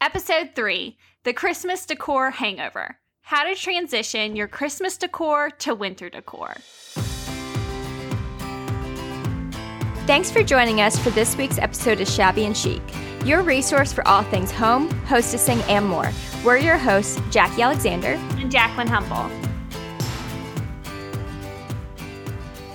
Episode 0.00 0.50
3 0.54 0.96
The 1.24 1.32
Christmas 1.32 1.84
Decor 1.84 2.30
Hangover 2.30 2.98
How 3.22 3.42
to 3.42 3.56
Transition 3.56 4.36
Your 4.36 4.46
Christmas 4.46 4.96
Decor 4.96 5.50
to 5.58 5.74
Winter 5.74 6.08
Decor. 6.08 6.54
Thanks 10.06 10.30
for 10.30 10.44
joining 10.44 10.80
us 10.80 10.96
for 10.96 11.10
this 11.10 11.36
week's 11.36 11.58
episode 11.58 12.00
of 12.00 12.08
Shabby 12.08 12.44
and 12.44 12.56
Chic, 12.56 12.80
your 13.24 13.42
resource 13.42 13.92
for 13.92 14.06
all 14.06 14.22
things 14.22 14.52
home, 14.52 14.88
hostessing, 15.06 15.60
and 15.68 15.84
more. 15.84 16.10
We're 16.44 16.58
your 16.58 16.78
hosts, 16.78 17.20
Jackie 17.30 17.62
Alexander 17.62 18.12
and 18.38 18.52
Jaclyn 18.52 18.86
Humble. 18.88 19.47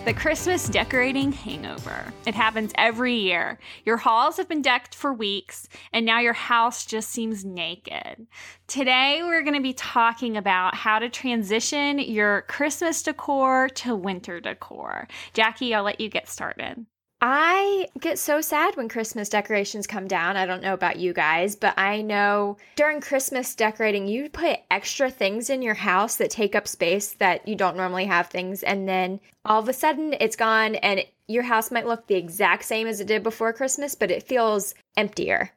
The 0.05 0.13
Christmas 0.13 0.67
decorating 0.67 1.31
hangover. 1.31 2.11
It 2.25 2.35
happens 2.35 2.73
every 2.75 3.15
year. 3.15 3.57
Your 3.85 3.95
halls 3.95 4.35
have 4.35 4.49
been 4.49 4.61
decked 4.61 4.93
for 4.93 5.13
weeks, 5.13 5.69
and 5.93 6.05
now 6.05 6.19
your 6.19 6.33
house 6.33 6.85
just 6.85 7.09
seems 7.09 7.45
naked. 7.45 8.27
Today, 8.67 9.21
we're 9.23 9.43
going 9.43 9.55
to 9.55 9.61
be 9.61 9.71
talking 9.71 10.35
about 10.35 10.75
how 10.75 10.99
to 10.99 11.07
transition 11.07 11.99
your 11.99 12.41
Christmas 12.49 13.01
decor 13.01 13.69
to 13.75 13.95
winter 13.95 14.41
decor. 14.41 15.07
Jackie, 15.33 15.73
I'll 15.73 15.83
let 15.83 16.01
you 16.01 16.09
get 16.09 16.27
started. 16.27 16.85
I 17.25 17.87
get 18.01 18.19
so 18.19 18.41
sad 18.41 18.75
when 18.75 18.89
Christmas 18.89 19.29
decorations 19.29 19.87
come 19.87 20.09
down. 20.09 20.35
I 20.35 20.45
don't 20.45 20.61
know 20.61 20.73
about 20.73 20.97
you 20.97 21.13
guys, 21.13 21.55
but 21.55 21.73
I 21.79 22.01
know 22.01 22.57
during 22.75 22.99
Christmas 22.99 23.55
decorating, 23.55 24.09
you 24.09 24.27
put 24.29 24.59
extra 24.69 25.09
things 25.09 25.49
in 25.49 25.61
your 25.61 25.73
house 25.73 26.17
that 26.17 26.31
take 26.31 26.53
up 26.53 26.67
space 26.67 27.13
that 27.13 27.47
you 27.47 27.55
don't 27.55 27.77
normally 27.77 28.03
have 28.03 28.27
things. 28.27 28.61
And 28.61 28.89
then 28.89 29.21
all 29.45 29.61
of 29.61 29.69
a 29.69 29.73
sudden 29.73 30.13
it's 30.19 30.35
gone, 30.35 30.75
and 30.75 31.05
your 31.29 31.43
house 31.43 31.71
might 31.71 31.87
look 31.87 32.07
the 32.07 32.15
exact 32.15 32.65
same 32.65 32.87
as 32.87 32.99
it 32.99 33.07
did 33.07 33.23
before 33.23 33.53
Christmas, 33.53 33.95
but 33.95 34.11
it 34.11 34.23
feels 34.23 34.75
emptier. 34.97 35.49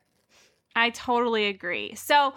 I 0.77 0.91
totally 0.91 1.47
agree. 1.47 1.97
So, 1.97 2.35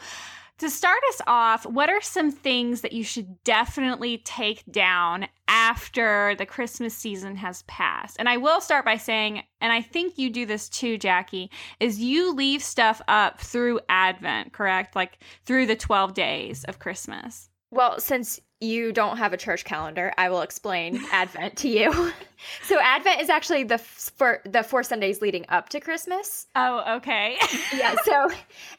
to 0.59 0.69
start 0.69 0.99
us 1.09 1.21
off, 1.25 1.65
what 1.65 1.89
are 1.89 2.01
some 2.01 2.31
things 2.31 2.81
that 2.81 2.93
you 2.93 3.03
should 3.03 3.43
definitely 3.43 4.19
take 4.19 4.63
down 4.71 5.27
after 5.47 6.35
the 6.35 6.45
Christmas 6.45 6.93
season 6.93 7.35
has 7.37 7.63
passed? 7.63 8.17
And 8.19 8.29
I 8.29 8.37
will 8.37 8.61
start 8.61 8.85
by 8.85 8.97
saying, 8.97 9.43
and 9.61 9.71
I 9.71 9.81
think 9.81 10.17
you 10.17 10.29
do 10.29 10.45
this 10.45 10.69
too, 10.69 10.97
Jackie, 10.97 11.49
is 11.79 11.99
you 11.99 12.33
leave 12.33 12.61
stuff 12.61 13.01
up 13.07 13.39
through 13.39 13.79
Advent, 13.89 14.53
correct? 14.53 14.95
Like 14.95 15.19
through 15.45 15.65
the 15.65 15.75
12 15.75 16.13
days 16.13 16.63
of 16.65 16.79
Christmas. 16.79 17.49
Well, 17.71 17.99
since 17.99 18.39
you 18.59 18.91
don't 18.91 19.17
have 19.17 19.33
a 19.33 19.37
church 19.37 19.63
calendar, 19.63 20.13
I 20.17 20.29
will 20.29 20.41
explain 20.41 21.01
Advent 21.11 21.57
to 21.57 21.69
you. 21.69 22.11
so 22.63 22.79
Advent 22.79 23.21
is 23.21 23.29
actually 23.29 23.63
the 23.63 23.77
for 23.77 24.41
the 24.45 24.63
four 24.63 24.83
Sundays 24.83 25.21
leading 25.21 25.45
up 25.49 25.69
to 25.69 25.79
Christmas. 25.79 26.47
Oh, 26.55 26.97
okay. 26.97 27.37
yeah. 27.75 27.95
So, 28.03 28.29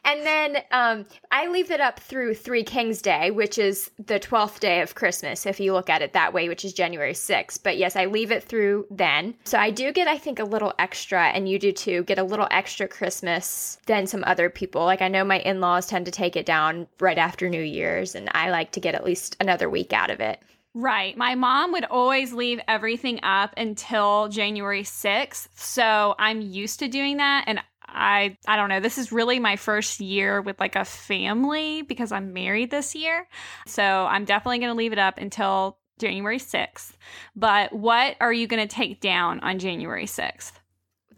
and 0.05 0.25
then 0.25 0.59
um, 0.71 1.07
I 1.31 1.49
leave 1.49 1.71
it 1.71 1.81
up 1.81 2.01
through 2.01 2.35
Three 2.35 2.63
Kings 2.63 3.03
Day, 3.03 3.31
which 3.31 3.59
is 3.59 3.91
the 4.05 4.19
twelfth 4.19 4.61
day 4.61 4.81
of 4.81 4.95
Christmas, 4.95 5.47
if 5.47 5.61
you 5.61 5.73
look 5.73 5.91
at 5.91 6.03
it 6.03 6.13
that 6.13 6.33
way, 6.33 6.49
which 6.49 6.65
is 6.65 6.73
January 6.73 7.15
sixth. 7.15 7.63
But 7.63 7.77
yes, 7.79 7.97
I 7.97 8.07
leave 8.07 8.31
it 8.31 8.43
through 8.45 8.87
then. 8.91 9.35
So 9.45 9.59
I 9.59 9.71
do 9.71 9.93
get, 9.93 10.09
I 10.09 10.19
think, 10.19 10.39
a 10.39 10.45
little 10.45 10.73
extra, 10.79 11.29
and 11.29 11.49
you 11.49 11.59
do 11.59 11.73
too. 11.73 12.05
Get 12.05 12.19
a 12.19 12.25
little 12.25 12.49
extra 12.51 12.89
Christmas 12.89 13.79
than 13.87 14.07
some 14.07 14.25
other 14.27 14.51
people. 14.51 14.85
Like 14.85 15.03
I 15.03 15.09
know 15.09 15.25
my 15.25 15.41
in 15.41 15.61
laws 15.61 15.87
tend 15.87 16.07
to 16.07 16.13
take 16.13 16.37
it 16.37 16.47
down 16.47 16.87
right 16.99 17.19
after 17.19 17.49
New 17.49 17.63
Year's, 17.63 18.15
and 18.15 18.29
I 18.33 18.51
like 18.51 18.73
to 18.73 18.81
get 18.81 18.95
at 18.95 19.05
least 19.05 19.37
another 19.41 19.69
week 19.69 19.93
out 19.93 20.11
of 20.11 20.21
it. 20.21 20.41
Right. 20.75 21.17
My 21.17 21.35
mom 21.35 21.73
would 21.73 21.85
always 21.85 22.33
leave 22.33 22.61
everything 22.69 23.21
up 23.25 23.55
until 23.57 24.29
January 24.29 24.85
6th. 24.85 25.49
So 25.55 26.15
I'm 26.19 26.41
used 26.41 26.79
to 26.79 26.89
doing 26.89 27.17
that. 27.17 27.45
And 27.49 27.61
I 27.93 28.37
I 28.47 28.57
don't 28.57 28.69
know. 28.69 28.79
This 28.79 28.99
is 28.99 29.11
really 29.11 29.41
my 29.41 29.57
first 29.57 29.99
year 29.99 30.41
with 30.41 30.61
like 30.61 30.77
a 30.77 30.85
family 30.85 31.83
because 31.83 32.13
I'm 32.13 32.33
married 32.33 32.71
this 32.71 32.95
year. 32.95 33.27
So 33.67 33.83
I'm 33.83 34.25
definitely 34.25 34.59
going 34.59 34.71
to 34.71 34.79
leave 34.79 34.93
it 34.93 34.99
up 34.99 35.19
until 35.19 35.79
January 35.99 36.39
6th. 36.39 36.93
But 37.35 37.73
what 37.73 38.17
are 38.21 38.33
you 38.33 38.47
going 38.47 38.67
to 38.67 38.75
take 38.75 39.01
down 39.01 39.41
on 39.41 39.59
January 39.59 40.07
6th? 40.07 40.53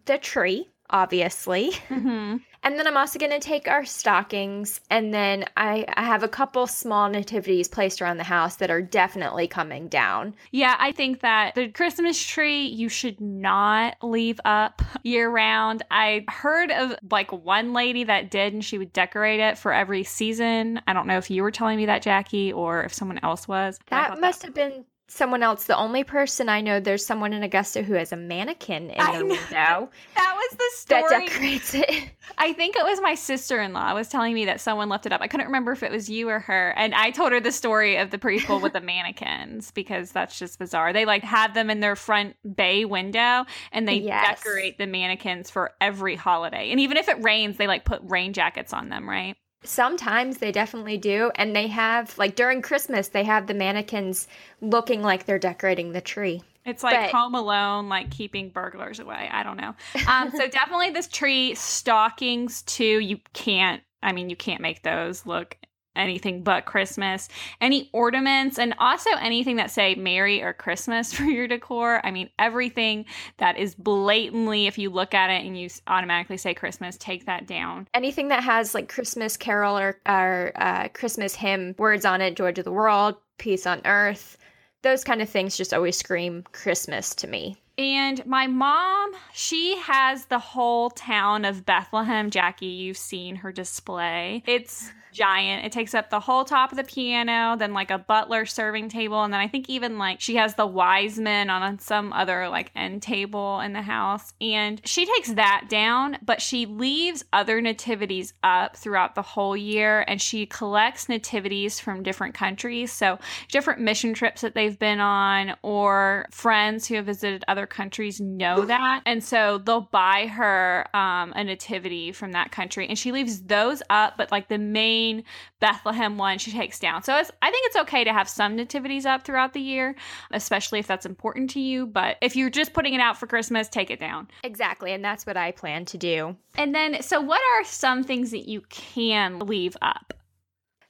The 0.06 0.18
tree, 0.18 0.71
obviously. 0.92 1.72
Mm-hmm. 1.88 2.36
And 2.64 2.78
then 2.78 2.86
I'm 2.86 2.96
also 2.96 3.18
going 3.18 3.32
to 3.32 3.40
take 3.40 3.66
our 3.66 3.84
stockings, 3.84 4.80
and 4.88 5.12
then 5.12 5.46
I, 5.56 5.84
I 5.96 6.04
have 6.04 6.22
a 6.22 6.28
couple 6.28 6.68
small 6.68 7.08
nativities 7.08 7.66
placed 7.66 8.00
around 8.00 8.18
the 8.18 8.24
house 8.24 8.56
that 8.56 8.70
are 8.70 8.80
definitely 8.80 9.48
coming 9.48 9.88
down. 9.88 10.36
Yeah, 10.52 10.76
I 10.78 10.92
think 10.92 11.20
that 11.22 11.56
the 11.56 11.70
Christmas 11.70 12.22
tree 12.22 12.66
you 12.66 12.88
should 12.88 13.20
not 13.20 13.96
leave 14.00 14.40
up 14.44 14.80
year 15.02 15.28
round. 15.28 15.82
I 15.90 16.24
heard 16.28 16.70
of 16.70 16.94
like 17.10 17.32
one 17.32 17.72
lady 17.72 18.04
that 18.04 18.30
did, 18.30 18.52
and 18.52 18.64
she 18.64 18.78
would 18.78 18.92
decorate 18.92 19.40
it 19.40 19.58
for 19.58 19.72
every 19.72 20.04
season. 20.04 20.80
I 20.86 20.92
don't 20.92 21.08
know 21.08 21.18
if 21.18 21.32
you 21.32 21.42
were 21.42 21.50
telling 21.50 21.78
me 21.78 21.86
that, 21.86 22.02
Jackie, 22.02 22.52
or 22.52 22.84
if 22.84 22.94
someone 22.94 23.18
else 23.24 23.48
was. 23.48 23.80
That 23.88 24.20
must 24.20 24.42
that- 24.42 24.46
have 24.46 24.54
been 24.54 24.84
someone 25.12 25.42
else. 25.42 25.64
The 25.64 25.76
only 25.76 26.04
person 26.04 26.48
I 26.48 26.60
know, 26.60 26.80
there's 26.80 27.04
someone 27.04 27.32
in 27.32 27.42
Augusta 27.42 27.82
who 27.82 27.94
has 27.94 28.12
a 28.12 28.16
mannequin 28.16 28.90
in 28.90 29.18
the 29.18 29.26
window. 29.26 29.90
That 30.14 30.34
was 30.36 30.58
the 30.58 30.70
story. 30.74 31.02
That 31.08 31.26
decorates 31.26 31.74
it. 31.74 32.10
I 32.38 32.52
think 32.52 32.76
it 32.76 32.84
was 32.84 33.00
my 33.00 33.14
sister 33.14 33.60
in 33.60 33.72
law 33.72 33.94
was 33.94 34.08
telling 34.08 34.34
me 34.34 34.44
that 34.46 34.60
someone 34.60 34.88
left 34.88 35.06
it 35.06 35.12
up. 35.12 35.20
I 35.20 35.28
couldn't 35.28 35.46
remember 35.46 35.72
if 35.72 35.82
it 35.82 35.90
was 35.90 36.08
you 36.08 36.28
or 36.28 36.40
her. 36.40 36.70
And 36.76 36.94
I 36.94 37.10
told 37.10 37.32
her 37.32 37.40
the 37.40 37.52
story 37.52 37.96
of 37.96 38.10
the 38.10 38.18
people 38.18 38.60
with 38.60 38.72
the 38.72 38.80
mannequins 38.82 39.70
because 39.70 40.12
that's 40.12 40.38
just 40.38 40.58
bizarre. 40.58 40.92
They 40.92 41.04
like 41.04 41.24
have 41.24 41.54
them 41.54 41.70
in 41.70 41.80
their 41.80 41.96
front 41.96 42.36
bay 42.56 42.84
window 42.84 43.44
and 43.72 43.86
they 43.86 43.96
yes. 43.96 44.42
decorate 44.42 44.78
the 44.78 44.86
mannequins 44.86 45.50
for 45.50 45.72
every 45.80 46.16
holiday. 46.16 46.70
And 46.70 46.80
even 46.80 46.96
if 46.96 47.08
it 47.08 47.22
rains, 47.22 47.56
they 47.56 47.66
like 47.66 47.84
put 47.84 48.00
rain 48.04 48.32
jackets 48.32 48.72
on 48.72 48.88
them, 48.88 49.08
right? 49.08 49.36
Sometimes 49.64 50.38
they 50.38 50.52
definitely 50.52 50.98
do. 50.98 51.30
And 51.36 51.54
they 51.54 51.68
have, 51.68 52.16
like 52.18 52.34
during 52.34 52.62
Christmas, 52.62 53.08
they 53.08 53.24
have 53.24 53.46
the 53.46 53.54
mannequins 53.54 54.28
looking 54.60 55.02
like 55.02 55.26
they're 55.26 55.38
decorating 55.38 55.92
the 55.92 56.00
tree. 56.00 56.42
It's 56.64 56.82
like 56.82 56.94
but, 56.94 57.10
Home 57.10 57.34
Alone, 57.34 57.88
like 57.88 58.10
keeping 58.10 58.48
burglars 58.48 59.00
away. 59.00 59.28
I 59.32 59.42
don't 59.42 59.56
know. 59.56 59.74
Um, 60.06 60.30
so 60.30 60.46
definitely 60.48 60.90
this 60.90 61.08
tree 61.08 61.54
stockings 61.54 62.62
too. 62.62 63.00
You 63.00 63.18
can't. 63.32 63.82
I 64.02 64.12
mean, 64.12 64.30
you 64.30 64.36
can't 64.36 64.60
make 64.60 64.82
those 64.82 65.26
look 65.26 65.56
anything 65.96 66.42
but 66.42 66.64
Christmas. 66.64 67.28
Any 67.60 67.90
ornaments 67.92 68.58
and 68.58 68.74
also 68.78 69.10
anything 69.20 69.56
that 69.56 69.70
say 69.70 69.94
Merry 69.94 70.42
or 70.42 70.52
Christmas 70.52 71.12
for 71.14 71.24
your 71.24 71.48
decor. 71.48 72.00
I 72.04 72.10
mean, 72.10 72.30
everything 72.38 73.04
that 73.38 73.56
is 73.56 73.74
blatantly, 73.74 74.66
if 74.66 74.78
you 74.78 74.90
look 74.90 75.14
at 75.14 75.30
it 75.30 75.44
and 75.44 75.58
you 75.58 75.68
automatically 75.86 76.36
say 76.36 76.54
Christmas, 76.54 76.96
take 76.96 77.26
that 77.26 77.46
down. 77.46 77.88
Anything 77.94 78.28
that 78.28 78.44
has 78.44 78.74
like 78.74 78.88
Christmas 78.88 79.36
carol 79.36 79.78
or, 79.78 80.00
or 80.06 80.52
uh, 80.56 80.88
Christmas 80.88 81.34
hymn 81.34 81.74
words 81.78 82.04
on 82.04 82.20
it, 82.20 82.36
Joy 82.36 82.52
to 82.52 82.62
the 82.62 82.72
World, 82.72 83.16
Peace 83.38 83.66
on 83.66 83.80
Earth. 83.84 84.38
Those 84.82 85.04
kind 85.04 85.22
of 85.22 85.28
things 85.28 85.56
just 85.56 85.72
always 85.72 85.96
scream 85.96 86.44
Christmas 86.52 87.14
to 87.16 87.28
me. 87.28 87.61
And 87.78 88.24
my 88.26 88.46
mom, 88.46 89.12
she 89.32 89.76
has 89.78 90.26
the 90.26 90.38
whole 90.38 90.90
town 90.90 91.44
of 91.44 91.64
Bethlehem. 91.64 92.30
Jackie, 92.30 92.66
you've 92.66 92.98
seen 92.98 93.36
her 93.36 93.52
display. 93.52 94.42
It's 94.46 94.92
giant. 95.12 95.64
It 95.64 95.72
takes 95.72 95.94
up 95.94 96.10
the 96.10 96.20
whole 96.20 96.44
top 96.44 96.72
of 96.72 96.78
the 96.78 96.84
piano, 96.84 97.56
then 97.56 97.72
like 97.72 97.90
a 97.90 97.98
butler 97.98 98.46
serving 98.46 98.88
table, 98.88 99.22
and 99.22 99.32
then 99.32 99.40
I 99.40 99.48
think 99.48 99.68
even 99.68 99.98
like 99.98 100.20
she 100.20 100.36
has 100.36 100.54
the 100.54 100.66
wise 100.66 101.18
men 101.18 101.50
on 101.50 101.78
some 101.78 102.12
other 102.12 102.48
like 102.48 102.72
end 102.74 103.02
table 103.02 103.60
in 103.60 103.72
the 103.72 103.82
house. 103.82 104.32
And 104.40 104.80
she 104.84 105.06
takes 105.06 105.32
that 105.34 105.66
down, 105.68 106.18
but 106.22 106.40
she 106.40 106.66
leaves 106.66 107.24
other 107.32 107.60
nativities 107.60 108.34
up 108.42 108.76
throughout 108.76 109.14
the 109.14 109.22
whole 109.22 109.56
year 109.56 110.04
and 110.08 110.20
she 110.20 110.46
collects 110.46 111.08
nativities 111.08 111.78
from 111.78 112.02
different 112.02 112.34
countries. 112.34 112.92
So 112.92 113.18
different 113.48 113.80
mission 113.80 114.14
trips 114.14 114.40
that 114.40 114.54
they've 114.54 114.78
been 114.78 115.00
on 115.00 115.54
or 115.62 116.26
friends 116.30 116.88
who 116.88 116.96
have 116.96 117.06
visited 117.06 117.44
other 117.46 117.61
countries 117.66 118.20
know 118.20 118.64
that. 118.66 119.02
And 119.06 119.22
so 119.22 119.58
they'll 119.58 119.88
buy 119.92 120.26
her 120.26 120.86
um, 120.94 121.32
a 121.34 121.44
nativity 121.44 122.12
from 122.12 122.32
that 122.32 122.50
country 122.52 122.88
and 122.88 122.98
she 122.98 123.12
leaves 123.12 123.42
those 123.42 123.82
up, 123.90 124.16
but 124.16 124.30
like 124.30 124.48
the 124.48 124.58
main 124.58 124.92
main 124.92 125.24
Bethlehem 125.60 126.18
one 126.18 126.38
she 126.38 126.50
takes 126.50 126.78
down. 126.78 127.02
So 127.02 127.14
I 127.14 127.20
think 127.50 127.66
it's 127.66 127.76
okay 127.76 128.04
to 128.04 128.12
have 128.12 128.28
some 128.28 128.56
nativities 128.56 129.06
up 129.06 129.24
throughout 129.24 129.52
the 129.52 129.60
year, 129.60 129.94
especially 130.32 130.80
if 130.80 130.86
that's 130.86 131.06
important 131.06 131.50
to 131.50 131.60
you. 131.60 131.86
But 131.86 132.16
if 132.20 132.34
you're 132.34 132.50
just 132.50 132.72
putting 132.72 132.94
it 132.94 133.00
out 133.00 133.16
for 133.16 133.26
Christmas, 133.26 133.68
take 133.68 133.90
it 133.90 134.00
down. 134.00 134.28
Exactly. 134.42 134.92
And 134.92 135.04
that's 135.04 135.24
what 135.24 135.36
I 135.36 135.52
plan 135.52 135.84
to 135.86 135.98
do. 135.98 136.36
And 136.56 136.74
then, 136.74 137.02
so 137.02 137.20
what 137.20 137.40
are 137.54 137.64
some 137.64 138.02
things 138.02 138.32
that 138.32 138.48
you 138.48 138.62
can 138.70 139.38
leave 139.38 139.76
up? 139.82 140.14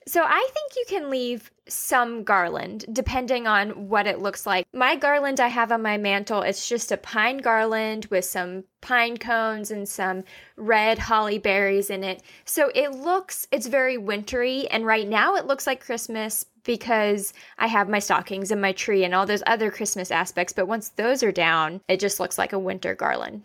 So 0.06 0.22
I 0.24 0.48
think 0.52 0.72
you 0.76 0.84
can 0.88 1.10
leave 1.10 1.50
some 1.68 2.24
garland 2.24 2.84
depending 2.92 3.46
on 3.46 3.88
what 3.88 4.06
it 4.06 4.20
looks 4.20 4.46
like. 4.46 4.66
My 4.72 4.96
garland 4.96 5.40
I 5.40 5.48
have 5.48 5.70
on 5.70 5.82
my 5.82 5.96
mantle, 5.96 6.42
it's 6.42 6.68
just 6.68 6.90
a 6.92 6.96
pine 6.96 7.38
garland 7.38 8.06
with 8.06 8.24
some 8.24 8.64
pine 8.80 9.16
cones 9.16 9.70
and 9.70 9.88
some 9.88 10.24
red 10.56 10.98
holly 10.98 11.38
berries 11.38 11.88
in 11.90 12.02
it. 12.02 12.22
So 12.44 12.70
it 12.74 12.92
looks 12.92 13.46
it's 13.52 13.66
very 13.66 13.96
wintry 13.96 14.68
and 14.68 14.84
right 14.84 15.08
now 15.08 15.36
it 15.36 15.46
looks 15.46 15.66
like 15.66 15.84
Christmas 15.84 16.46
because 16.64 17.32
I 17.58 17.66
have 17.66 17.88
my 17.88 17.98
stockings 17.98 18.50
and 18.50 18.60
my 18.60 18.72
tree 18.72 19.04
and 19.04 19.14
all 19.14 19.26
those 19.26 19.42
other 19.46 19.70
Christmas 19.70 20.10
aspects, 20.10 20.52
but 20.52 20.68
once 20.68 20.90
those 20.90 21.22
are 21.22 21.32
down, 21.32 21.80
it 21.88 22.00
just 22.00 22.20
looks 22.20 22.38
like 22.38 22.52
a 22.52 22.58
winter 22.58 22.94
garland. 22.94 23.42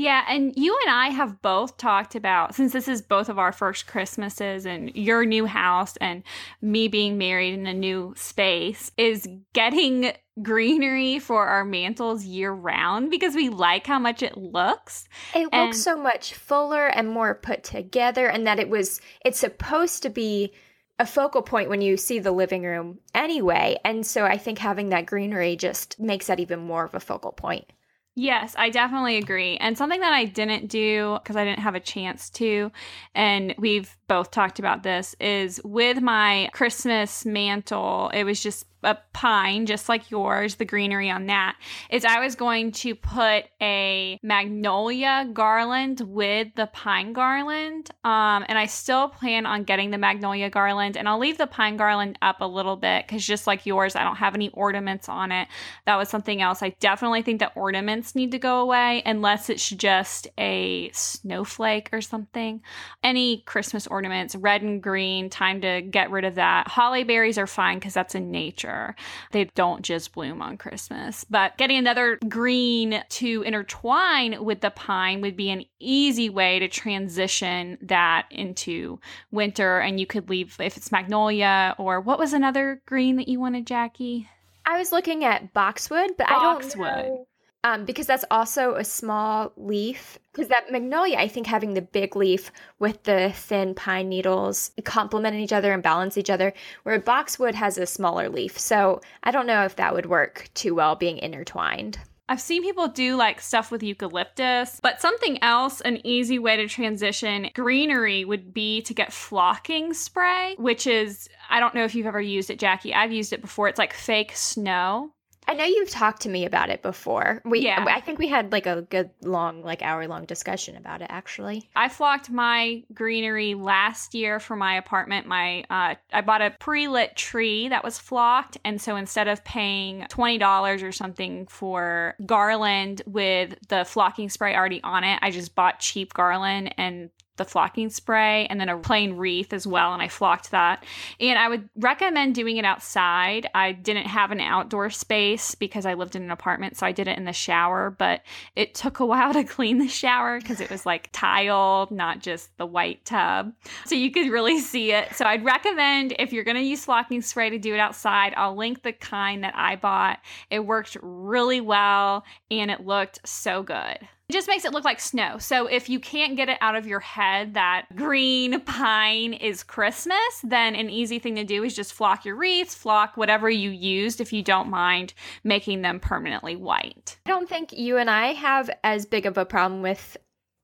Yeah, 0.00 0.24
and 0.30 0.54
you 0.56 0.74
and 0.86 0.94
I 0.94 1.08
have 1.08 1.42
both 1.42 1.76
talked 1.76 2.14
about 2.14 2.54
since 2.54 2.72
this 2.72 2.88
is 2.88 3.02
both 3.02 3.28
of 3.28 3.38
our 3.38 3.52
first 3.52 3.86
Christmases 3.86 4.64
and 4.64 4.90
your 4.96 5.26
new 5.26 5.44
house 5.44 5.98
and 5.98 6.22
me 6.62 6.88
being 6.88 7.18
married 7.18 7.52
in 7.52 7.66
a 7.66 7.74
new 7.74 8.14
space 8.16 8.90
is 8.96 9.28
getting 9.52 10.12
greenery 10.40 11.18
for 11.18 11.46
our 11.46 11.66
mantles 11.66 12.24
year 12.24 12.50
round 12.50 13.10
because 13.10 13.34
we 13.34 13.50
like 13.50 13.86
how 13.86 13.98
much 13.98 14.22
it 14.22 14.38
looks. 14.38 15.06
It 15.34 15.46
and- 15.52 15.66
looks 15.66 15.82
so 15.82 15.98
much 15.98 16.32
fuller 16.32 16.86
and 16.86 17.06
more 17.06 17.34
put 17.34 17.62
together 17.62 18.26
and 18.26 18.46
that 18.46 18.58
it 18.58 18.70
was 18.70 19.02
it's 19.22 19.38
supposed 19.38 20.02
to 20.04 20.08
be 20.08 20.54
a 20.98 21.04
focal 21.04 21.42
point 21.42 21.68
when 21.68 21.82
you 21.82 21.98
see 21.98 22.20
the 22.20 22.32
living 22.32 22.62
room 22.62 23.00
anyway. 23.14 23.76
And 23.84 24.06
so 24.06 24.24
I 24.24 24.38
think 24.38 24.60
having 24.60 24.88
that 24.88 25.04
greenery 25.04 25.56
just 25.56 26.00
makes 26.00 26.28
that 26.28 26.40
even 26.40 26.60
more 26.60 26.84
of 26.84 26.94
a 26.94 27.00
focal 27.00 27.32
point. 27.32 27.66
Yes, 28.16 28.54
I 28.58 28.70
definitely 28.70 29.16
agree. 29.18 29.56
And 29.58 29.78
something 29.78 30.00
that 30.00 30.12
I 30.12 30.24
didn't 30.24 30.66
do 30.66 31.18
because 31.22 31.36
I 31.36 31.44
didn't 31.44 31.60
have 31.60 31.76
a 31.76 31.80
chance 31.80 32.28
to, 32.30 32.70
and 33.14 33.54
we've 33.56 33.96
both 34.08 34.30
talked 34.30 34.58
about 34.58 34.82
this, 34.82 35.14
is 35.20 35.60
with 35.64 36.02
my 36.02 36.50
Christmas 36.52 37.24
mantle, 37.24 38.10
it 38.12 38.24
was 38.24 38.42
just 38.42 38.66
a 38.82 38.96
pine, 39.12 39.66
just 39.66 39.88
like 39.88 40.10
yours, 40.10 40.54
the 40.54 40.64
greenery 40.64 41.10
on 41.10 41.26
that, 41.26 41.56
is 41.90 42.04
I 42.04 42.20
was 42.20 42.34
going 42.34 42.72
to 42.72 42.94
put 42.94 43.44
a 43.60 44.18
magnolia 44.22 45.28
garland 45.32 46.00
with 46.00 46.48
the 46.54 46.66
pine 46.66 47.12
garland. 47.12 47.90
Um, 48.04 48.44
and 48.48 48.58
I 48.58 48.66
still 48.66 49.08
plan 49.08 49.46
on 49.46 49.64
getting 49.64 49.90
the 49.90 49.98
magnolia 49.98 50.50
garland, 50.50 50.96
and 50.96 51.08
I'll 51.08 51.18
leave 51.18 51.38
the 51.38 51.46
pine 51.46 51.76
garland 51.76 52.18
up 52.22 52.40
a 52.40 52.46
little 52.46 52.76
bit 52.76 53.06
because 53.06 53.26
just 53.26 53.46
like 53.46 53.66
yours, 53.66 53.96
I 53.96 54.04
don't 54.04 54.16
have 54.16 54.34
any 54.34 54.48
ornaments 54.50 55.08
on 55.08 55.32
it. 55.32 55.48
That 55.86 55.96
was 55.96 56.08
something 56.08 56.40
else. 56.40 56.62
I 56.62 56.70
definitely 56.80 57.22
think 57.22 57.40
that 57.40 57.52
ornaments 57.56 58.14
need 58.14 58.30
to 58.32 58.38
go 58.38 58.60
away 58.60 59.02
unless 59.04 59.50
it's 59.50 59.68
just 59.68 60.28
a 60.38 60.90
snowflake 60.92 61.90
or 61.92 62.00
something. 62.00 62.62
Any 63.02 63.42
Christmas 63.42 63.86
ornaments, 63.86 64.34
red 64.34 64.62
and 64.62 64.82
green, 64.82 65.28
time 65.28 65.60
to 65.60 65.82
get 65.82 66.10
rid 66.10 66.24
of 66.24 66.36
that. 66.36 66.68
Holly 66.68 67.04
berries 67.04 67.38
are 67.38 67.46
fine 67.46 67.78
because 67.78 67.94
that's 67.94 68.14
in 68.14 68.30
nature 68.30 68.69
sure. 68.70 68.96
They 69.32 69.44
don't 69.54 69.82
just 69.82 70.12
bloom 70.12 70.42
on 70.42 70.56
Christmas. 70.56 71.24
But 71.28 71.56
getting 71.56 71.78
another 71.78 72.18
green 72.28 73.02
to 73.08 73.42
intertwine 73.42 74.44
with 74.44 74.60
the 74.60 74.70
pine 74.70 75.20
would 75.20 75.36
be 75.36 75.50
an 75.50 75.64
easy 75.78 76.30
way 76.30 76.58
to 76.58 76.68
transition 76.68 77.78
that 77.82 78.26
into 78.30 79.00
winter. 79.30 79.78
And 79.78 79.98
you 79.98 80.06
could 80.06 80.30
leave, 80.30 80.56
if 80.60 80.76
it's 80.76 80.92
magnolia 80.92 81.74
or 81.78 82.00
what 82.00 82.18
was 82.18 82.32
another 82.32 82.82
green 82.86 83.16
that 83.16 83.28
you 83.28 83.40
wanted, 83.40 83.66
Jackie? 83.66 84.28
I 84.66 84.78
was 84.78 84.92
looking 84.92 85.24
at 85.24 85.52
boxwood, 85.52 86.12
but 86.16 86.28
boxwood. 86.28 86.86
I 86.86 86.96
don't 86.96 87.08
know 87.08 87.26
um, 87.64 87.84
because 87.84 88.06
that's 88.06 88.24
also 88.30 88.74
a 88.74 88.84
small 88.84 89.52
leaf. 89.56 90.18
Because 90.32 90.48
that 90.48 90.70
magnolia, 90.70 91.18
I 91.18 91.28
think 91.28 91.46
having 91.46 91.74
the 91.74 91.82
big 91.82 92.16
leaf 92.16 92.52
with 92.78 93.02
the 93.02 93.32
thin 93.34 93.74
pine 93.74 94.08
needles 94.08 94.70
complement 94.84 95.36
each 95.36 95.52
other 95.52 95.72
and 95.72 95.82
balance 95.82 96.16
each 96.16 96.30
other, 96.30 96.52
where 96.84 96.98
boxwood 97.00 97.54
has 97.54 97.78
a 97.78 97.86
smaller 97.86 98.28
leaf. 98.28 98.58
So 98.58 99.00
I 99.22 99.30
don't 99.30 99.46
know 99.46 99.64
if 99.64 99.76
that 99.76 99.94
would 99.94 100.06
work 100.06 100.48
too 100.54 100.74
well 100.74 100.94
being 100.94 101.18
intertwined. 101.18 101.98
I've 102.30 102.40
seen 102.40 102.62
people 102.62 102.86
do 102.86 103.16
like 103.16 103.40
stuff 103.40 103.72
with 103.72 103.82
eucalyptus, 103.82 104.78
but 104.80 105.00
something 105.00 105.42
else, 105.42 105.80
an 105.80 105.98
easy 106.06 106.38
way 106.38 106.56
to 106.58 106.68
transition 106.68 107.50
greenery 107.54 108.24
would 108.24 108.54
be 108.54 108.82
to 108.82 108.94
get 108.94 109.12
flocking 109.12 109.92
spray, 109.92 110.54
which 110.56 110.86
is, 110.86 111.28
I 111.50 111.58
don't 111.58 111.74
know 111.74 111.82
if 111.82 111.96
you've 111.96 112.06
ever 112.06 112.20
used 112.20 112.48
it, 112.48 112.60
Jackie. 112.60 112.94
I've 112.94 113.10
used 113.10 113.32
it 113.32 113.40
before. 113.40 113.66
It's 113.68 113.80
like 113.80 113.92
fake 113.92 114.30
snow. 114.36 115.10
I 115.50 115.54
know 115.54 115.64
you've 115.64 115.90
talked 115.90 116.22
to 116.22 116.28
me 116.28 116.44
about 116.44 116.70
it 116.70 116.80
before. 116.80 117.42
We, 117.44 117.58
yeah. 117.58 117.84
I 117.88 118.00
think 118.00 118.20
we 118.20 118.28
had 118.28 118.52
like 118.52 118.66
a 118.66 118.82
good 118.82 119.10
long, 119.20 119.64
like 119.64 119.82
hour 119.82 120.06
long 120.06 120.24
discussion 120.24 120.76
about 120.76 121.02
it 121.02 121.08
actually. 121.10 121.68
I 121.74 121.88
flocked 121.88 122.30
my 122.30 122.84
greenery 122.94 123.54
last 123.54 124.14
year 124.14 124.38
for 124.38 124.54
my 124.54 124.76
apartment. 124.76 125.26
My 125.26 125.64
uh, 125.68 125.96
I 126.12 126.20
bought 126.20 126.40
a 126.40 126.50
pre 126.60 126.86
lit 126.86 127.16
tree 127.16 127.66
that 127.66 127.82
was 127.82 127.98
flocked, 127.98 128.58
and 128.64 128.80
so 128.80 128.94
instead 128.94 129.26
of 129.26 129.42
paying 129.42 130.06
twenty 130.08 130.38
dollars 130.38 130.84
or 130.84 130.92
something 130.92 131.48
for 131.48 132.14
garland 132.24 133.02
with 133.06 133.56
the 133.66 133.84
flocking 133.84 134.30
spray 134.30 134.54
already 134.54 134.80
on 134.84 135.02
it, 135.02 135.18
I 135.20 135.32
just 135.32 135.56
bought 135.56 135.80
cheap 135.80 136.14
garland 136.14 136.76
and 136.78 137.10
the 137.40 137.44
flocking 137.46 137.88
spray 137.88 138.46
and 138.50 138.60
then 138.60 138.68
a 138.68 138.76
plain 138.76 139.14
wreath 139.14 139.54
as 139.54 139.66
well. 139.66 139.94
And 139.94 140.02
I 140.02 140.08
flocked 140.08 140.50
that. 140.50 140.84
And 141.18 141.38
I 141.38 141.48
would 141.48 141.70
recommend 141.74 142.34
doing 142.34 142.58
it 142.58 142.66
outside. 142.66 143.48
I 143.54 143.72
didn't 143.72 144.06
have 144.06 144.30
an 144.30 144.40
outdoor 144.40 144.90
space 144.90 145.54
because 145.54 145.86
I 145.86 145.94
lived 145.94 146.14
in 146.14 146.22
an 146.22 146.30
apartment. 146.30 146.76
So 146.76 146.84
I 146.84 146.92
did 146.92 147.08
it 147.08 147.16
in 147.16 147.24
the 147.24 147.32
shower, 147.32 147.96
but 147.98 148.20
it 148.56 148.74
took 148.74 149.00
a 149.00 149.06
while 149.10 149.32
to 149.32 149.42
clean 149.42 149.78
the 149.78 149.88
shower 149.88 150.38
because 150.38 150.60
it 150.60 150.70
was 150.70 150.84
like 150.84 151.08
tile, 151.12 151.88
not 151.90 152.20
just 152.20 152.54
the 152.58 152.66
white 152.66 153.06
tub. 153.06 153.54
So 153.86 153.94
you 153.94 154.10
could 154.10 154.30
really 154.30 154.60
see 154.60 154.92
it. 154.92 155.14
So 155.14 155.24
I'd 155.24 155.44
recommend 155.44 156.14
if 156.18 156.34
you're 156.34 156.44
going 156.44 156.58
to 156.58 156.62
use 156.62 156.84
flocking 156.84 157.22
spray 157.22 157.48
to 157.48 157.58
do 157.58 157.72
it 157.72 157.80
outside, 157.80 158.34
I'll 158.36 158.54
link 158.54 158.82
the 158.82 158.92
kind 158.92 159.44
that 159.44 159.54
I 159.56 159.76
bought. 159.76 160.18
It 160.50 160.60
worked 160.60 160.98
really 161.00 161.62
well 161.62 162.24
and 162.50 162.70
it 162.70 162.80
looked 162.80 163.26
so 163.26 163.62
good. 163.62 163.98
It 164.30 164.34
just 164.34 164.46
makes 164.46 164.64
it 164.64 164.72
look 164.72 164.84
like 164.84 165.00
snow. 165.00 165.38
So 165.38 165.66
if 165.66 165.88
you 165.88 165.98
can't 165.98 166.36
get 166.36 166.48
it 166.48 166.56
out 166.60 166.76
of 166.76 166.86
your 166.86 167.00
head 167.00 167.54
that 167.54 167.86
green 167.96 168.60
pine 168.60 169.32
is 169.32 169.64
Christmas, 169.64 170.20
then 170.44 170.76
an 170.76 170.88
easy 170.88 171.18
thing 171.18 171.34
to 171.34 171.42
do 171.42 171.64
is 171.64 171.74
just 171.74 171.92
flock 171.92 172.24
your 172.24 172.36
wreaths, 172.36 172.72
flock 172.72 173.16
whatever 173.16 173.50
you 173.50 173.70
used 173.70 174.20
if 174.20 174.32
you 174.32 174.44
don't 174.44 174.70
mind 174.70 175.14
making 175.42 175.82
them 175.82 175.98
permanently 175.98 176.54
white. 176.54 177.18
I 177.26 177.30
don't 177.30 177.48
think 177.48 177.72
you 177.72 177.96
and 177.96 178.08
I 178.08 178.34
have 178.34 178.70
as 178.84 179.04
big 179.04 179.26
of 179.26 179.36
a 179.36 179.44
problem 179.44 179.82
with 179.82 180.16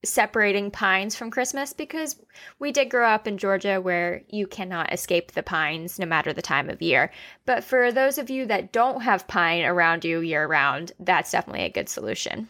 separating 0.05 0.71
pines 0.71 1.17
from 1.17 1.33
Christmas 1.33 1.73
because 1.73 2.23
we 2.61 2.71
did 2.71 2.89
grow 2.89 3.09
up 3.09 3.27
in 3.27 3.37
Georgia 3.37 3.81
where 3.81 4.23
you 4.29 4.47
cannot 4.47 4.93
escape 4.93 5.33
the 5.33 5.43
pines 5.43 5.99
no 5.99 6.07
matter 6.07 6.33
the 6.33 6.41
time 6.41 6.71
of 6.71 6.81
year. 6.81 7.11
But 7.47 7.65
for 7.65 7.91
those 7.91 8.17
of 8.17 8.31
you 8.31 8.47
that 8.47 8.71
don't 8.71 9.01
have 9.01 9.27
pine 9.27 9.65
around 9.65 10.05
you 10.05 10.21
year 10.21 10.47
round, 10.47 10.93
that's 11.01 11.33
definitely 11.33 11.65
a 11.65 11.71
good 11.71 11.89
solution. 11.89 12.49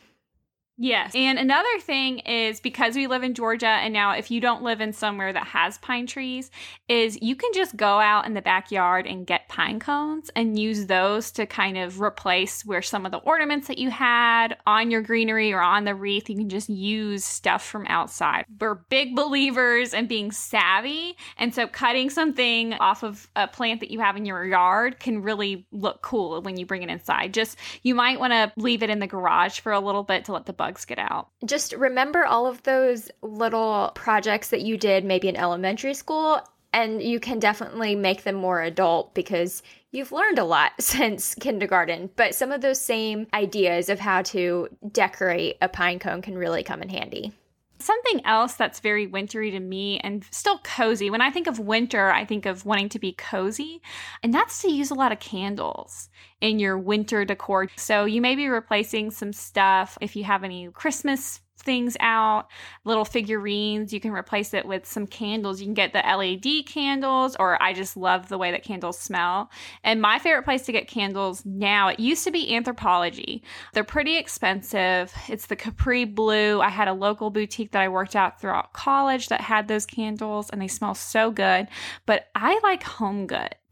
Yes. 0.79 1.13
And 1.15 1.39
another 1.39 1.79
thing 1.81 2.19
is 2.21 2.61
because 2.61 2.97
we 2.97 3.07
live 3.07 3.23
in 3.23 3.33
Georgia 3.33 3.67
and 3.67 3.95
now 3.95 4.13
if 4.13 4.31
you 4.31 4.43
don't 4.43 4.63
live 4.63 4.83
in 4.83 4.93
somewhere 4.93 5.33
that 5.33 5.47
has 5.47 5.79
pine 5.79 6.07
trees 6.07 6.51
is 6.87 7.19
you 7.23 7.35
can 7.35 7.51
just 7.55 7.77
go 7.77 7.99
out 7.99 8.27
in 8.27 8.35
the 8.35 8.43
backyard 8.43 9.07
and 9.07 9.27
get 9.27 9.49
pine 9.49 9.81
cones 9.81 10.31
and 10.37 10.59
use 10.59 10.87
those 10.87 11.31
to 11.33 11.47
kind 11.47 11.79
of 11.79 12.01
replace 12.01 12.65
where 12.67 12.83
some 12.83 13.07
of 13.07 13.13
the 13.13 13.19
ornaments 13.19 13.69
that 13.69 13.79
you 13.79 13.91
had 13.91 14.57
on 14.67 14.91
your 14.91 15.01
greenery 15.01 15.51
or 15.51 15.63
on 15.63 15.85
the 15.85 15.95
wreath 15.95 16.29
you 16.29 16.37
can 16.37 16.51
just 16.51 16.69
use 16.69 17.25
stuff 17.25 17.65
from 17.65 17.87
outside. 17.89 18.45
We're 18.61 18.75
big 18.75 19.17
believers 19.17 19.95
in 19.95 20.07
being 20.07 20.31
savvy 20.31 21.17
and 21.39 21.55
so 21.55 21.67
cutting 21.67 22.11
something 22.11 22.75
off 22.75 23.03
of 23.03 23.31
a 23.35 23.49
plant 23.49 23.81
that 23.81 23.91
you 23.91 24.01
have 24.01 24.17
in 24.17 24.27
your 24.27 24.45
yard 24.45 25.01
can 25.01 25.23
really 25.23 25.67
look 25.73 26.03
cool 26.03 26.43
when 26.43 26.59
you 26.59 26.67
bring 26.67 26.83
it 26.83 26.91
inside. 26.91 27.33
Just 27.33 27.57
you 27.83 27.95
might 27.95 28.21
want 28.21 28.35
to 28.35 28.53
leave 28.59 28.83
it 28.83 28.91
in 28.91 28.99
the 28.99 29.07
garage 29.07 29.61
for 29.61 29.73
a 29.73 29.81
little 29.81 30.03
bit 30.03 30.27
to 30.27 30.33
let 30.33 30.45
the 30.45 30.66
get 30.75 30.99
out. 30.99 31.29
Just 31.45 31.73
remember 31.73 32.25
all 32.25 32.47
of 32.47 32.63
those 32.65 33.11
little 33.23 33.93
projects 33.95 34.51
that 34.51 34.63
you 34.63 34.77
did 34.77 35.05
maybe 35.05 35.29
in 35.29 35.37
elementary 35.37 35.95
school, 35.95 36.41
and 36.73 37.03
you 37.03 37.21
can 37.21 37.39
definitely 37.39 37.95
make 37.95 38.25
them 38.25 38.35
more 38.35 38.61
adult 38.61 39.15
because 39.15 39.63
you've 39.93 40.13
learned 40.13 40.39
a 40.39 40.45
lot 40.45 40.73
since 40.81 41.35
kindergarten. 41.35 42.11
But 42.17 42.35
some 42.35 42.53
of 42.53 42.61
those 42.61 42.81
same 42.81 43.27
ideas 43.33 43.89
of 43.89 44.01
how 44.01 44.23
to 44.23 44.69
decorate 44.93 45.57
a 45.63 45.69
pine 45.69 45.99
cone 45.99 46.23
can 46.23 46.37
really 46.37 46.63
come 46.63 46.83
in 46.83 46.89
handy. 46.89 47.33
Something 47.79 48.25
else 48.25 48.55
that's 48.55 48.81
very 48.81 49.07
wintry 49.07 49.51
to 49.51 49.61
me 49.61 49.99
and 50.01 50.25
still 50.31 50.59
cozy. 50.59 51.11
When 51.11 51.21
I 51.21 51.31
think 51.31 51.47
of 51.47 51.59
winter, 51.59 52.11
I 52.11 52.25
think 52.25 52.47
of 52.47 52.65
wanting 52.65 52.89
to 52.91 52.99
be 52.99 53.13
cozy, 53.13 53.83
and 54.23 54.33
that's 54.33 54.63
to 54.63 54.71
use 54.71 54.91
a 54.91 54.95
lot 54.95 55.13
of 55.13 55.21
candles 55.21 56.09
in 56.41 56.59
your 56.59 56.79
winter 56.79 57.25
decor. 57.25 57.69
So 57.77 58.05
you 58.05 58.21
may 58.21 58.35
be 58.35 58.49
replacing 58.49 59.11
some 59.11 59.33
stuff 59.33 59.99
if 60.01 60.17
you 60.17 60.25
have 60.25 60.43
any 60.43 60.69
Christmas 60.73 61.41
things 61.67 61.97
out, 62.01 62.47
little 62.85 63.05
figurines. 63.05 63.93
You 63.93 64.01
can 64.01 64.13
replace 64.13 64.55
it 64.55 64.65
with 64.65 64.87
some 64.87 65.07
candles. 65.07 65.61
You 65.61 65.67
can 65.67 65.75
get 65.75 65.93
the 65.93 65.99
LED 65.99 66.65
candles, 66.67 67.37
or 67.39 67.63
I 67.63 67.75
just 67.75 67.97
love 67.97 68.31
the 68.31 68.39
way 68.39 68.53
that 68.53 68.63
candles 68.63 68.99
smell. 68.99 69.51
And 69.85 70.01
my 70.01 70.19
favorite 70.19 70.45
place 70.45 70.63
to 70.63 70.73
get 70.73 70.89
candles 70.89 71.45
now, 71.45 71.89
it 71.89 72.01
used 72.01 72.25
to 72.25 72.31
be 72.31 72.53
Anthropologie. 72.53 73.43
They're 73.75 73.85
pretty 73.85 74.17
expensive. 74.17 75.13
It's 75.29 75.47
the 75.47 75.57
Capri 75.57 76.07
Blue. 76.07 76.63
I 76.63 76.71
had 76.71 76.89
a 76.89 76.95
local 76.95 77.29
boutique 77.29 77.73
that 77.73 77.83
I 77.83 77.89
worked 77.89 78.17
at 78.17 78.41
throughout 78.41 78.73
college 78.73 79.29
that 79.29 79.43
had 79.43 79.69
those 79.69 79.85
candles, 79.85 80.49
and 80.49 80.63
they 80.63 80.69
smell 80.69 80.95
so 80.95 81.31
good. 81.31 81.69
But 82.07 82.29
I 82.35 82.59
like 82.63 82.85
Home 82.85 83.27
Goods. 83.27 83.66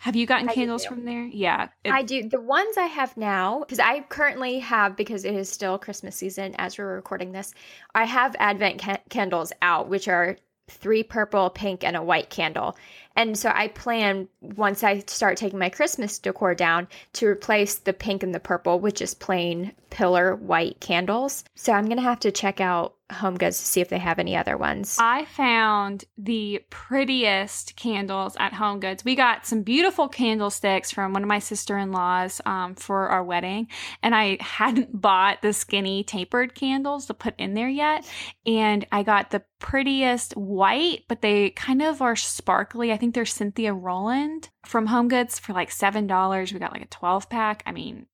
Have 0.00 0.16
you 0.16 0.26
gotten 0.26 0.48
I 0.48 0.54
candles 0.54 0.84
from 0.84 1.04
there? 1.04 1.24
Yeah. 1.24 1.68
It- 1.84 1.92
I 1.92 2.02
do. 2.02 2.28
The 2.28 2.40
ones 2.40 2.76
I 2.76 2.86
have 2.86 3.16
now, 3.16 3.60
because 3.60 3.78
I 3.78 4.00
currently 4.00 4.58
have, 4.60 4.96
because 4.96 5.24
it 5.24 5.34
is 5.34 5.48
still 5.48 5.78
Christmas 5.78 6.16
season 6.16 6.54
as 6.58 6.78
we're 6.78 6.94
recording 6.94 7.32
this, 7.32 7.54
I 7.94 8.04
have 8.04 8.36
Advent 8.38 8.80
ca- 8.80 9.02
candles 9.10 9.52
out, 9.62 9.88
which 9.88 10.08
are 10.08 10.36
three 10.68 11.02
purple, 11.02 11.50
pink, 11.50 11.82
and 11.82 11.96
a 11.96 12.02
white 12.02 12.30
candle. 12.30 12.76
And 13.18 13.36
so 13.36 13.50
I 13.52 13.66
plan 13.66 14.28
once 14.40 14.84
I 14.84 15.00
start 15.08 15.36
taking 15.36 15.58
my 15.58 15.70
Christmas 15.70 16.20
decor 16.20 16.54
down 16.54 16.86
to 17.14 17.26
replace 17.26 17.74
the 17.74 17.92
pink 17.92 18.22
and 18.22 18.32
the 18.32 18.38
purple 18.38 18.78
with 18.78 18.94
just 18.94 19.18
plain 19.18 19.72
pillar 19.90 20.36
white 20.36 20.78
candles. 20.78 21.42
So 21.56 21.72
I'm 21.72 21.86
going 21.86 21.96
to 21.96 22.02
have 22.02 22.20
to 22.20 22.30
check 22.30 22.60
out 22.60 22.94
Home 23.10 23.38
Goods 23.38 23.58
to 23.58 23.64
see 23.64 23.80
if 23.80 23.88
they 23.88 23.98
have 23.98 24.18
any 24.18 24.36
other 24.36 24.58
ones. 24.58 24.98
I 25.00 25.24
found 25.24 26.04
the 26.18 26.62
prettiest 26.68 27.74
candles 27.74 28.36
at 28.38 28.52
Home 28.52 28.80
Goods. 28.80 29.02
We 29.02 29.14
got 29.14 29.46
some 29.46 29.62
beautiful 29.62 30.08
candlesticks 30.08 30.90
from 30.90 31.14
one 31.14 31.22
of 31.22 31.28
my 31.28 31.38
sister 31.38 31.78
in 31.78 31.90
laws 31.90 32.42
um, 32.44 32.74
for 32.74 33.08
our 33.08 33.24
wedding, 33.24 33.68
and 34.02 34.14
I 34.14 34.36
hadn't 34.42 35.00
bought 35.00 35.40
the 35.40 35.54
skinny 35.54 36.04
tapered 36.04 36.54
candles 36.54 37.06
to 37.06 37.14
put 37.14 37.34
in 37.38 37.54
there 37.54 37.68
yet. 37.68 38.06
And 38.44 38.86
I 38.92 39.02
got 39.04 39.30
the 39.30 39.42
prettiest 39.58 40.36
white, 40.36 41.04
but 41.08 41.22
they 41.22 41.50
kind 41.50 41.80
of 41.80 42.02
are 42.02 42.16
sparkly. 42.16 42.92
I 42.92 42.98
think 42.98 43.07
they're 43.14 43.24
Cynthia 43.26 43.72
Rowley 43.74 44.40
from 44.64 44.86
Home 44.86 45.08
Goods 45.08 45.38
for 45.38 45.52
like 45.52 45.70
$7. 45.70 46.52
We 46.52 46.58
got 46.58 46.72
like 46.72 46.82
a 46.82 46.86
12 46.86 47.28
pack. 47.28 47.62
I 47.66 47.72
mean, 47.72 48.06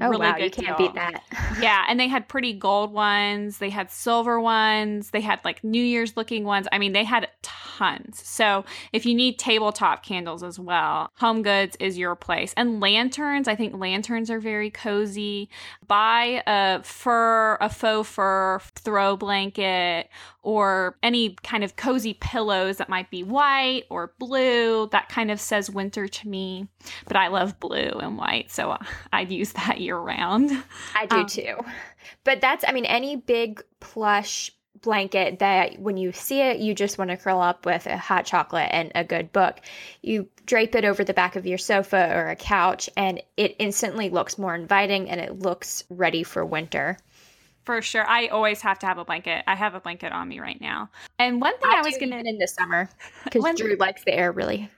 Oh 0.00 0.08
really 0.08 0.18
wow, 0.18 0.32
good 0.32 0.44
you 0.44 0.50
can't 0.50 0.76
deal. 0.76 0.76
beat 0.76 0.94
that. 0.94 1.22
Yeah, 1.50 1.84
and 1.86 2.00
they 2.00 2.08
had 2.08 2.26
pretty 2.28 2.54
gold 2.54 2.92
ones, 2.92 3.58
they 3.58 3.68
had 3.70 3.90
silver 3.90 4.40
ones, 4.40 5.10
they 5.10 5.20
had 5.20 5.40
like 5.44 5.62
New 5.62 5.82
Year's 5.82 6.16
looking 6.16 6.44
ones. 6.44 6.66
I 6.72 6.78
mean, 6.78 6.92
they 6.92 7.04
had 7.04 7.28
tons. 7.42 8.20
So, 8.26 8.64
if 8.92 9.04
you 9.06 9.14
need 9.14 9.38
tabletop 9.38 10.02
candles 10.02 10.42
as 10.42 10.58
well, 10.58 11.10
Home 11.18 11.42
Goods 11.42 11.76
is 11.78 11.98
your 11.98 12.16
place. 12.16 12.54
And 12.56 12.80
lanterns, 12.80 13.48
I 13.48 13.54
think 13.54 13.78
lanterns 13.78 14.30
are 14.30 14.40
very 14.40 14.70
cozy. 14.70 15.50
Buy 15.86 16.42
a 16.46 16.82
fur, 16.82 17.58
a 17.60 17.68
faux 17.68 18.08
fur 18.08 18.60
throw 18.76 19.16
blanket 19.16 20.08
or 20.42 20.96
any 21.02 21.34
kind 21.42 21.62
of 21.64 21.76
cozy 21.76 22.14
pillows 22.14 22.78
that 22.78 22.88
might 22.88 23.10
be 23.10 23.22
white 23.22 23.84
or 23.90 24.12
blue. 24.18 24.88
That 24.90 25.08
kind 25.08 25.30
of 25.30 25.40
says 25.40 25.70
winter 25.70 26.08
to 26.08 26.28
me, 26.28 26.68
but 27.06 27.16
I 27.16 27.28
love 27.28 27.60
blue 27.60 27.76
and 28.00 28.18
white, 28.18 28.50
so 28.50 28.76
I'd 29.12 29.30
use 29.30 29.52
that 29.52 29.80
year 29.80 29.96
round. 29.96 30.50
I 30.94 31.06
do 31.06 31.16
Um, 31.16 31.26
too. 31.26 31.56
But 32.24 32.40
that's, 32.40 32.64
I 32.66 32.72
mean, 32.72 32.84
any 32.86 33.16
big 33.16 33.62
plush 33.80 34.50
blanket 34.80 35.38
that 35.38 35.78
when 35.78 35.96
you 35.96 36.10
see 36.10 36.40
it, 36.40 36.58
you 36.58 36.74
just 36.74 36.98
want 36.98 37.10
to 37.10 37.16
curl 37.16 37.40
up 37.40 37.64
with 37.64 37.86
a 37.86 37.96
hot 37.96 38.24
chocolate 38.26 38.68
and 38.72 38.90
a 38.96 39.04
good 39.04 39.30
book. 39.32 39.60
You 40.02 40.28
drape 40.44 40.74
it 40.74 40.84
over 40.84 41.04
the 41.04 41.14
back 41.14 41.36
of 41.36 41.46
your 41.46 41.58
sofa 41.58 42.10
or 42.12 42.30
a 42.30 42.36
couch, 42.36 42.90
and 42.96 43.22
it 43.36 43.54
instantly 43.60 44.10
looks 44.10 44.38
more 44.38 44.56
inviting 44.56 45.08
and 45.08 45.20
it 45.20 45.38
looks 45.38 45.84
ready 45.88 46.24
for 46.24 46.44
winter. 46.44 46.98
For 47.64 47.80
sure. 47.80 48.06
I 48.06 48.26
always 48.28 48.60
have 48.62 48.78
to 48.80 48.86
have 48.86 48.98
a 48.98 49.04
blanket. 49.04 49.44
I 49.46 49.54
have 49.54 49.74
a 49.74 49.80
blanket 49.80 50.12
on 50.12 50.28
me 50.28 50.40
right 50.40 50.60
now. 50.60 50.90
And 51.18 51.40
one 51.40 51.56
thing 51.58 51.70
I, 51.72 51.82
was 51.82 51.96
going 51.96 52.10
to 52.10 52.18
in 52.18 52.38
the 52.38 52.48
summer 52.48 52.88
because 53.24 53.44
Drew 53.56 53.76
likes 53.76 54.04
the 54.04 54.14
air 54.14 54.32
really 54.32 54.68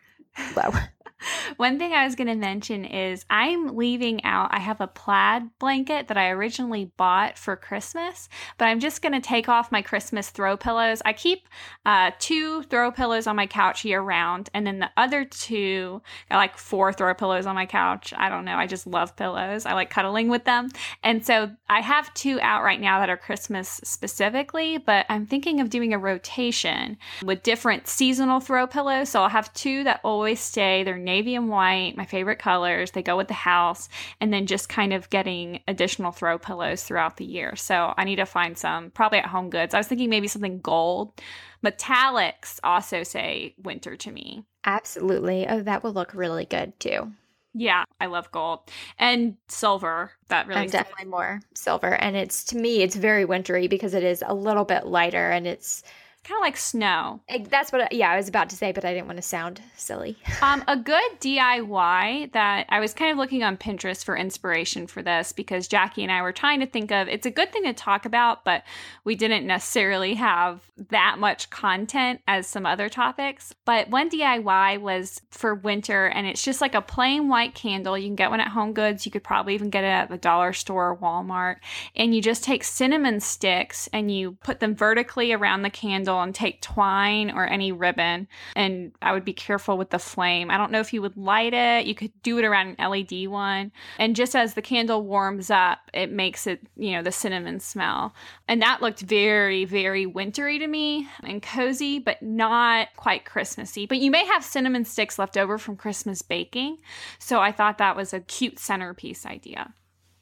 low. 0.56 0.70
One 1.56 1.78
thing 1.78 1.92
I 1.92 2.04
was 2.04 2.14
going 2.14 2.28
to 2.28 2.34
mention 2.34 2.84
is 2.84 3.24
I'm 3.30 3.76
leaving 3.76 4.24
out. 4.24 4.48
I 4.52 4.58
have 4.58 4.80
a 4.80 4.86
plaid 4.86 5.50
blanket 5.58 6.08
that 6.08 6.16
I 6.16 6.30
originally 6.30 6.90
bought 6.96 7.38
for 7.38 7.56
Christmas, 7.56 8.28
but 8.58 8.66
I'm 8.66 8.80
just 8.80 9.02
going 9.02 9.12
to 9.12 9.20
take 9.20 9.48
off 9.48 9.72
my 9.72 9.82
Christmas 9.82 10.30
throw 10.30 10.56
pillows. 10.56 11.02
I 11.04 11.12
keep 11.12 11.48
uh, 11.86 12.12
two 12.18 12.62
throw 12.64 12.90
pillows 12.90 13.26
on 13.26 13.36
my 13.36 13.46
couch 13.46 13.84
year 13.84 14.00
round, 14.00 14.50
and 14.54 14.66
then 14.66 14.78
the 14.78 14.90
other 14.96 15.24
two, 15.24 16.02
I 16.30 16.36
like 16.36 16.56
four 16.56 16.92
throw 16.92 17.14
pillows 17.14 17.46
on 17.46 17.54
my 17.54 17.66
couch. 17.66 18.12
I 18.16 18.28
don't 18.28 18.44
know. 18.44 18.56
I 18.56 18.66
just 18.66 18.86
love 18.86 19.16
pillows. 19.16 19.66
I 19.66 19.74
like 19.74 19.90
cuddling 19.90 20.28
with 20.28 20.44
them. 20.44 20.70
And 21.02 21.24
so 21.24 21.50
I 21.68 21.80
have 21.80 22.12
two 22.14 22.40
out 22.40 22.62
right 22.62 22.80
now 22.80 23.00
that 23.00 23.10
are 23.10 23.16
Christmas 23.16 23.80
specifically, 23.84 24.78
but 24.78 25.06
I'm 25.08 25.26
thinking 25.26 25.60
of 25.60 25.70
doing 25.70 25.92
a 25.92 25.98
rotation 25.98 26.96
with 27.22 27.42
different 27.42 27.86
seasonal 27.88 28.40
throw 28.40 28.66
pillows. 28.66 29.10
So 29.10 29.22
I'll 29.22 29.28
have 29.28 29.52
two 29.54 29.84
that 29.84 30.00
always 30.02 30.40
stay. 30.40 30.82
They're 30.84 30.98
navy 31.04 31.34
and 31.34 31.48
white, 31.48 31.96
my 31.96 32.04
favorite 32.04 32.38
colors. 32.38 32.90
They 32.90 33.02
go 33.02 33.16
with 33.16 33.28
the 33.28 33.34
house, 33.34 33.88
and 34.20 34.32
then 34.32 34.46
just 34.46 34.68
kind 34.68 34.92
of 34.92 35.10
getting 35.10 35.60
additional 35.68 36.12
throw 36.12 36.38
pillows 36.38 36.82
throughout 36.82 37.16
the 37.16 37.24
year. 37.24 37.56
So 37.56 37.94
I 37.96 38.04
need 38.04 38.16
to 38.16 38.26
find 38.26 38.56
some 38.56 38.90
probably 38.90 39.18
at 39.18 39.26
Home 39.26 39.50
Goods. 39.50 39.74
I 39.74 39.78
was 39.78 39.86
thinking 39.86 40.10
maybe 40.10 40.28
something 40.28 40.60
gold. 40.60 41.20
Metallics 41.64 42.58
also 42.62 43.02
say 43.02 43.54
winter 43.62 43.96
to 43.96 44.10
me. 44.10 44.44
Absolutely. 44.64 45.46
Oh, 45.48 45.62
that 45.62 45.82
will 45.82 45.92
look 45.92 46.14
really 46.14 46.44
good 46.44 46.78
too. 46.80 47.12
Yeah, 47.56 47.84
I 48.00 48.06
love 48.06 48.32
gold 48.32 48.68
and 48.98 49.36
silver. 49.46 50.10
That 50.28 50.48
really 50.48 50.62
I'm 50.62 50.70
definitely 50.70 51.06
more 51.06 51.40
silver. 51.54 51.94
And 51.94 52.16
it's 52.16 52.42
to 52.46 52.56
me, 52.56 52.82
it's 52.82 52.96
very 52.96 53.24
wintry 53.24 53.68
because 53.68 53.94
it 53.94 54.02
is 54.02 54.24
a 54.26 54.34
little 54.34 54.64
bit 54.64 54.86
lighter 54.86 55.30
and 55.30 55.46
it's 55.46 55.84
kind 56.24 56.38
of 56.38 56.42
like 56.42 56.56
snow. 56.56 57.20
That's 57.48 57.70
what, 57.70 57.82
I, 57.82 57.88
yeah, 57.92 58.10
I 58.10 58.16
was 58.16 58.28
about 58.28 58.50
to 58.50 58.56
say, 58.56 58.72
but 58.72 58.84
I 58.84 58.92
didn't 58.92 59.06
want 59.06 59.18
to 59.18 59.22
sound 59.22 59.60
silly. 59.76 60.16
Um, 60.42 60.62
a 60.68 60.76
good 60.76 61.20
DIY 61.20 62.32
that 62.32 62.66
I 62.68 62.78
was 62.78 62.92
kind 62.92 63.10
of 63.10 63.16
looking 63.16 63.42
on 63.42 63.56
Pinterest 63.56 64.04
for 64.04 64.14
inspiration 64.14 64.86
for 64.86 65.00
this 65.00 65.32
because 65.32 65.66
Jackie 65.68 66.02
and 66.02 66.12
I 66.12 66.20
were 66.20 66.32
trying 66.32 66.60
to 66.60 66.66
think 66.66 66.92
of 66.92 67.08
it's 67.08 67.24
a 67.24 67.30
good 67.30 67.50
thing 67.50 67.62
to 67.64 67.72
talk 67.72 68.04
about, 68.04 68.44
but 68.44 68.62
we 69.04 69.14
didn't 69.14 69.46
necessarily 69.46 70.14
have 70.14 70.60
that 70.90 71.16
much 71.18 71.48
content 71.48 72.20
as 72.28 72.46
some 72.46 72.66
other 72.66 72.90
topics. 72.90 73.54
But 73.64 73.88
one 73.88 74.10
DIY 74.10 74.80
was 74.80 75.22
for 75.30 75.54
winter, 75.54 76.06
and 76.06 76.26
it's 76.26 76.44
just 76.44 76.60
like 76.60 76.74
a 76.74 76.82
plain 76.82 77.28
white 77.28 77.54
candle. 77.54 77.96
You 77.96 78.08
can 78.08 78.16
get 78.16 78.30
one 78.30 78.40
at 78.40 78.48
Home 78.48 78.74
Goods. 78.74 79.06
You 79.06 79.12
could 79.12 79.24
probably 79.24 79.54
even 79.54 79.70
get 79.70 79.84
it 79.84 79.88
at 79.88 80.10
the 80.10 80.18
dollar 80.18 80.52
store 80.52 80.90
or 80.90 80.96
Walmart. 80.96 81.56
And 81.96 82.14
you 82.14 82.20
just 82.20 82.44
take 82.44 82.64
cinnamon 82.64 83.20
sticks 83.20 83.88
and 83.92 84.14
you 84.14 84.32
put 84.42 84.60
them 84.60 84.74
vertically 84.74 85.32
around 85.32 85.62
the 85.62 85.70
candle 85.70 86.13
and 86.20 86.34
take 86.34 86.60
twine 86.60 87.30
or 87.30 87.46
any 87.46 87.72
ribbon. 87.72 88.28
And 88.56 88.92
I 89.02 89.12
would 89.12 89.24
be 89.24 89.32
careful 89.32 89.76
with 89.76 89.90
the 89.90 89.98
flame. 89.98 90.50
I 90.50 90.56
don't 90.56 90.72
know 90.72 90.80
if 90.80 90.92
you 90.92 91.02
would 91.02 91.16
light 91.16 91.54
it. 91.54 91.86
You 91.86 91.94
could 91.94 92.12
do 92.22 92.38
it 92.38 92.44
around 92.44 92.76
an 92.78 92.90
LED 92.90 93.28
one. 93.28 93.72
And 93.98 94.16
just 94.16 94.34
as 94.34 94.54
the 94.54 94.62
candle 94.62 95.02
warms 95.02 95.50
up, 95.50 95.90
it 95.92 96.10
makes 96.10 96.46
it, 96.46 96.60
you 96.76 96.92
know, 96.92 97.02
the 97.02 97.12
cinnamon 97.12 97.60
smell. 97.60 98.14
And 98.48 98.62
that 98.62 98.82
looked 98.82 99.00
very, 99.00 99.64
very 99.64 100.06
wintry 100.06 100.58
to 100.58 100.66
me 100.66 101.08
and 101.22 101.42
cozy, 101.42 101.98
but 101.98 102.22
not 102.22 102.88
quite 102.96 103.24
Christmassy. 103.24 103.86
But 103.86 103.98
you 103.98 104.10
may 104.10 104.24
have 104.26 104.44
cinnamon 104.44 104.84
sticks 104.84 105.18
left 105.18 105.36
over 105.36 105.58
from 105.58 105.76
Christmas 105.76 106.22
baking. 106.22 106.78
So 107.18 107.40
I 107.40 107.52
thought 107.52 107.78
that 107.78 107.96
was 107.96 108.12
a 108.12 108.20
cute 108.20 108.58
centerpiece 108.58 109.26
idea. 109.26 109.74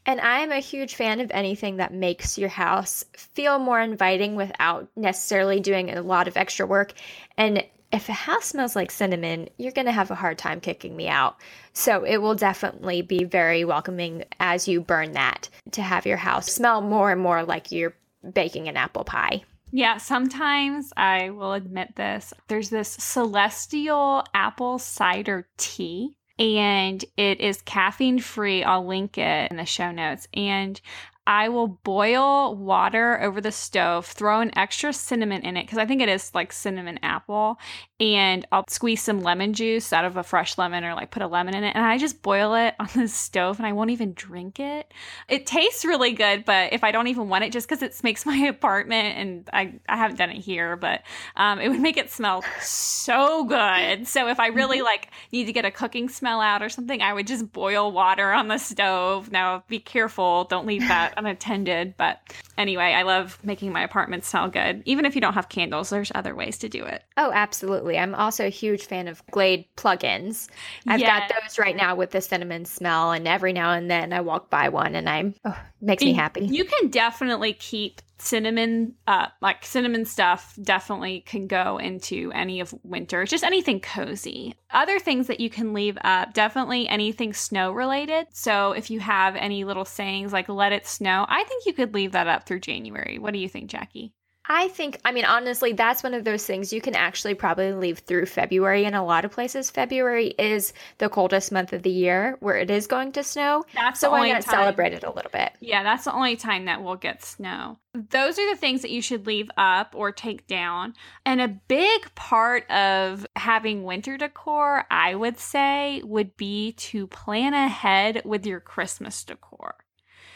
And 0.04 0.20
I'm 0.20 0.50
a 0.50 0.58
huge 0.58 0.94
fan 0.94 1.20
of 1.20 1.30
anything 1.30 1.76
that 1.76 1.94
makes 1.94 2.36
your 2.36 2.48
house 2.48 3.04
feel 3.16 3.58
more 3.58 3.80
inviting 3.80 4.34
without 4.34 4.88
necessarily 4.96 5.60
doing 5.60 5.90
a 5.90 6.02
lot 6.02 6.28
of 6.28 6.36
extra 6.36 6.66
work. 6.66 6.92
And 7.36 7.64
if 7.92 8.08
a 8.08 8.12
house 8.12 8.46
smells 8.46 8.74
like 8.74 8.90
cinnamon, 8.90 9.48
you're 9.58 9.72
going 9.72 9.86
to 9.86 9.92
have 9.92 10.10
a 10.10 10.16
hard 10.16 10.38
time 10.38 10.60
kicking 10.60 10.96
me 10.96 11.08
out. 11.08 11.36
So 11.74 12.04
it 12.04 12.16
will 12.16 12.34
definitely 12.34 13.02
be 13.02 13.24
very 13.24 13.64
welcoming 13.64 14.24
as 14.40 14.66
you 14.66 14.80
burn 14.80 15.12
that 15.12 15.48
to 15.72 15.82
have 15.82 16.06
your 16.06 16.16
house 16.16 16.50
smell 16.50 16.80
more 16.80 17.12
and 17.12 17.20
more 17.20 17.44
like 17.44 17.70
you're 17.70 17.94
baking 18.32 18.68
an 18.68 18.76
apple 18.76 19.04
pie. 19.04 19.44
Yeah, 19.74 19.96
sometimes 19.96 20.92
I 20.96 21.30
will 21.30 21.54
admit 21.54 21.96
this. 21.96 22.34
There's 22.48 22.68
this 22.68 22.90
celestial 22.90 24.24
apple 24.34 24.78
cider 24.78 25.48
tea, 25.56 26.14
and 26.42 27.04
it 27.16 27.40
is 27.40 27.62
caffeine 27.62 28.18
free. 28.18 28.64
I'll 28.64 28.84
link 28.84 29.16
it 29.16 29.50
in 29.50 29.56
the 29.58 29.64
show 29.64 29.92
notes. 29.92 30.26
And 30.34 30.80
I 31.26 31.50
will 31.50 31.68
boil 31.68 32.56
water 32.56 33.20
over 33.22 33.40
the 33.40 33.52
stove, 33.52 34.06
throw 34.06 34.40
an 34.40 34.50
extra 34.58 34.92
cinnamon 34.92 35.42
in 35.42 35.56
it 35.56 35.62
because 35.62 35.78
I 35.78 35.86
think 35.86 36.02
it 36.02 36.08
is 36.08 36.34
like 36.34 36.52
cinnamon 36.52 36.98
apple, 37.04 37.60
and 38.00 38.44
I'll 38.50 38.64
squeeze 38.68 39.02
some 39.02 39.20
lemon 39.20 39.52
juice 39.52 39.92
out 39.92 40.04
of 40.04 40.16
a 40.16 40.24
fresh 40.24 40.58
lemon 40.58 40.82
or 40.82 40.94
like 40.94 41.12
put 41.12 41.22
a 41.22 41.28
lemon 41.28 41.54
in 41.54 41.62
it, 41.62 41.76
and 41.76 41.84
I 41.84 41.96
just 41.96 42.22
boil 42.22 42.54
it 42.54 42.74
on 42.80 42.88
the 42.96 43.06
stove 43.06 43.58
and 43.58 43.66
I 43.66 43.72
won't 43.72 43.90
even 43.90 44.14
drink 44.14 44.58
it. 44.58 44.92
It 45.28 45.46
tastes 45.46 45.84
really 45.84 46.12
good, 46.12 46.44
but 46.44 46.72
if 46.72 46.82
I 46.82 46.90
don't 46.90 47.06
even 47.06 47.28
want 47.28 47.44
it, 47.44 47.52
just 47.52 47.68
because 47.68 47.82
it 47.82 48.02
makes 48.02 48.26
my 48.32 48.36
apartment, 48.36 49.16
and 49.16 49.50
I 49.52 49.74
I 49.88 49.96
haven't 49.96 50.16
done 50.16 50.30
it 50.30 50.40
here, 50.40 50.76
but 50.76 51.02
um, 51.36 51.60
it 51.60 51.68
would 51.68 51.80
make 51.80 51.96
it 51.96 52.10
smell 52.10 52.42
so 52.60 53.44
good. 53.44 54.08
So 54.08 54.26
if 54.26 54.40
I 54.40 54.48
really 54.48 54.82
like 54.82 55.10
need 55.30 55.44
to 55.44 55.52
get 55.52 55.64
a 55.64 55.70
cooking 55.70 56.08
smell 56.08 56.40
out 56.40 56.62
or 56.62 56.68
something, 56.68 57.00
I 57.00 57.12
would 57.12 57.28
just 57.28 57.52
boil 57.52 57.92
water 57.92 58.32
on 58.32 58.48
the 58.48 58.58
stove. 58.58 59.30
Now 59.30 59.62
be 59.68 59.78
careful, 59.78 60.44
don't 60.44 60.66
leave 60.66 60.88
that 60.88 61.11
unattended. 61.16 61.94
But 61.96 62.20
anyway, 62.56 62.92
I 62.92 63.02
love 63.02 63.38
making 63.42 63.72
my 63.72 63.82
apartment 63.82 64.24
smell 64.24 64.48
good. 64.48 64.82
Even 64.84 65.04
if 65.04 65.14
you 65.14 65.20
don't 65.20 65.34
have 65.34 65.48
candles, 65.48 65.90
there's 65.90 66.12
other 66.14 66.34
ways 66.34 66.58
to 66.58 66.68
do 66.68 66.84
it. 66.84 67.04
Oh, 67.16 67.30
absolutely. 67.32 67.98
I'm 67.98 68.14
also 68.14 68.46
a 68.46 68.50
huge 68.50 68.86
fan 68.86 69.08
of 69.08 69.24
Glade 69.30 69.66
plugins. 69.76 70.48
I've 70.86 71.00
got 71.00 71.30
those 71.42 71.58
right 71.58 71.76
now 71.76 71.94
with 71.94 72.10
the 72.10 72.20
cinnamon 72.20 72.64
smell, 72.64 73.12
and 73.12 73.26
every 73.28 73.52
now 73.52 73.72
and 73.72 73.90
then 73.90 74.12
I 74.12 74.20
walk 74.20 74.50
by 74.50 74.68
one 74.68 74.94
and 74.94 75.08
I'm, 75.08 75.34
oh, 75.44 75.58
makes 75.80 76.02
me 76.02 76.12
happy. 76.12 76.46
You 76.46 76.64
can 76.64 76.88
definitely 76.88 77.52
keep 77.52 78.00
cinnamon 78.22 78.94
uh 79.06 79.26
like 79.40 79.64
cinnamon 79.64 80.04
stuff 80.04 80.56
definitely 80.62 81.20
can 81.20 81.46
go 81.46 81.78
into 81.78 82.30
any 82.32 82.60
of 82.60 82.74
winter 82.82 83.24
just 83.24 83.44
anything 83.44 83.80
cozy. 83.80 84.54
Other 84.70 84.98
things 84.98 85.26
that 85.26 85.40
you 85.40 85.50
can 85.50 85.74
leave 85.74 85.98
up 86.02 86.32
definitely 86.32 86.88
anything 86.88 87.34
snow 87.34 87.72
related. 87.72 88.28
So 88.32 88.72
if 88.72 88.90
you 88.90 89.00
have 89.00 89.36
any 89.36 89.64
little 89.64 89.84
sayings 89.84 90.32
like 90.32 90.48
let 90.48 90.72
it 90.72 90.86
snow 90.86 91.26
i 91.28 91.44
think 91.44 91.66
you 91.66 91.72
could 91.72 91.94
leave 91.94 92.12
that 92.12 92.26
up 92.26 92.46
through 92.46 92.60
january. 92.60 93.18
What 93.18 93.32
do 93.32 93.38
you 93.38 93.48
think 93.48 93.70
jackie 93.70 94.14
I 94.48 94.68
think, 94.68 94.98
I 95.04 95.12
mean, 95.12 95.24
honestly, 95.24 95.72
that's 95.72 96.02
one 96.02 96.14
of 96.14 96.24
those 96.24 96.44
things 96.44 96.72
you 96.72 96.80
can 96.80 96.96
actually 96.96 97.34
probably 97.34 97.72
leave 97.72 98.00
through 98.00 98.26
February. 98.26 98.84
In 98.84 98.94
a 98.94 99.04
lot 99.04 99.24
of 99.24 99.30
places, 99.30 99.70
February 99.70 100.34
is 100.38 100.72
the 100.98 101.08
coldest 101.08 101.52
month 101.52 101.72
of 101.72 101.82
the 101.82 101.90
year 101.90 102.36
where 102.40 102.56
it 102.56 102.68
is 102.68 102.88
going 102.88 103.12
to 103.12 103.22
snow. 103.22 103.64
That's 103.72 104.00
so 104.00 104.08
the 104.08 104.10
why 104.10 104.18
only 104.18 104.32
not 104.32 104.42
time- 104.42 104.54
celebrate 104.54 104.94
it 104.94 105.04
a 105.04 105.12
little 105.12 105.30
bit? 105.30 105.52
Yeah, 105.60 105.84
that's 105.84 106.04
the 106.04 106.12
only 106.12 106.34
time 106.36 106.64
that 106.64 106.82
we'll 106.82 106.96
get 106.96 107.24
snow. 107.24 107.78
Those 107.94 108.38
are 108.38 108.50
the 108.50 108.56
things 108.56 108.82
that 108.82 108.90
you 108.90 109.00
should 109.00 109.26
leave 109.26 109.50
up 109.56 109.94
or 109.96 110.10
take 110.10 110.46
down. 110.48 110.94
And 111.24 111.40
a 111.40 111.48
big 111.48 112.12
part 112.16 112.68
of 112.68 113.24
having 113.36 113.84
winter 113.84 114.16
decor, 114.16 114.86
I 114.90 115.14
would 115.14 115.38
say, 115.38 116.02
would 116.04 116.36
be 116.36 116.72
to 116.72 117.06
plan 117.06 117.54
ahead 117.54 118.22
with 118.24 118.44
your 118.44 118.58
Christmas 118.60 119.22
decor. 119.22 119.76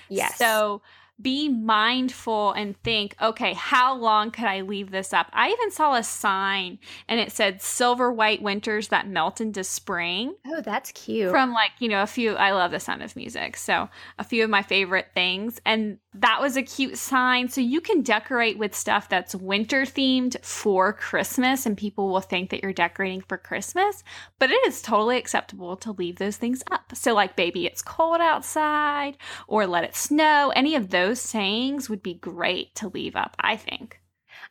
Yes. 0.09 0.37
So 0.37 0.83
be 1.21 1.49
mindful 1.49 2.53
and 2.53 2.81
think, 2.83 3.17
okay, 3.23 3.55
how 3.55 3.95
long 3.95 4.31
could 4.31 4.45
I 4.45 4.61
leave 4.61 4.91
this 4.91 5.13
up? 5.13 5.29
I 5.33 5.51
even 5.51 5.71
saw 5.71 5.95
a 5.95 6.03
sign 6.03 6.79
and 7.09 7.19
it 7.19 7.33
said 7.33 7.63
silver 7.63 8.13
white 8.13 8.43
winters 8.43 8.89
that 8.89 9.09
melt 9.09 9.41
into 9.41 9.65
spring 9.65 10.35
oh, 10.47 10.61
that's 10.61 10.93
cute. 10.93 11.31
from 11.31 11.53
like, 11.53 11.71
you 11.79 11.89
know, 11.89 12.03
a 12.03 12.07
few 12.07 12.35
I 12.35 12.53
love 12.53 12.71
the 12.71 12.81
sound 12.81 13.03
of 13.03 13.17
music. 13.17 13.57
So, 13.57 13.89
a 14.19 14.25
few 14.25 14.45
of 14.45 14.51
my 14.51 14.63
favorite 14.63 15.09
things 15.15 15.61
and 15.65 15.99
that 16.21 16.41
was 16.41 16.57
a 16.57 16.63
cute 16.63 16.99
sign. 16.99 17.49
So 17.49 17.61
you 17.61 17.81
can 17.81 18.03
decorate 18.03 18.59
with 18.59 18.75
stuff 18.75 19.09
that's 19.09 19.35
winter 19.35 19.83
themed 19.83 20.43
for 20.45 20.93
Christmas 20.93 21.67
and 21.67 21.77
people 21.77 22.09
will 22.09 22.21
think 22.21 22.51
that 22.51 22.63
you're 22.63 22.73
decorating 22.73 23.21
for 23.21 23.39
Christmas, 23.39 24.03
but 24.39 24.51
it 24.51 24.67
is 24.67 24.83
totally 24.83 25.19
acceptable 25.19 25.77
to 25.79 25.93
leave 25.93 26.17
those 26.17 26.37
things 26.37 26.63
up. 26.71 26.95
So 26.95 27.15
like 27.15 27.37
baby 27.37 27.67
it's 27.67 27.83
cold 27.83 28.21
outside 28.21 29.17
or 29.47 29.67
let 29.67 29.85
it 29.85 29.97
snow, 29.97 30.53
any 30.55 30.75
of 30.75 30.91
those 30.91 31.21
sayings 31.21 31.89
would 31.89 32.03
be 32.03 32.15
great 32.15 32.75
to 32.77 32.89
leave 32.89 33.17
up, 33.17 33.37
I 33.41 33.57
think. 33.57 34.01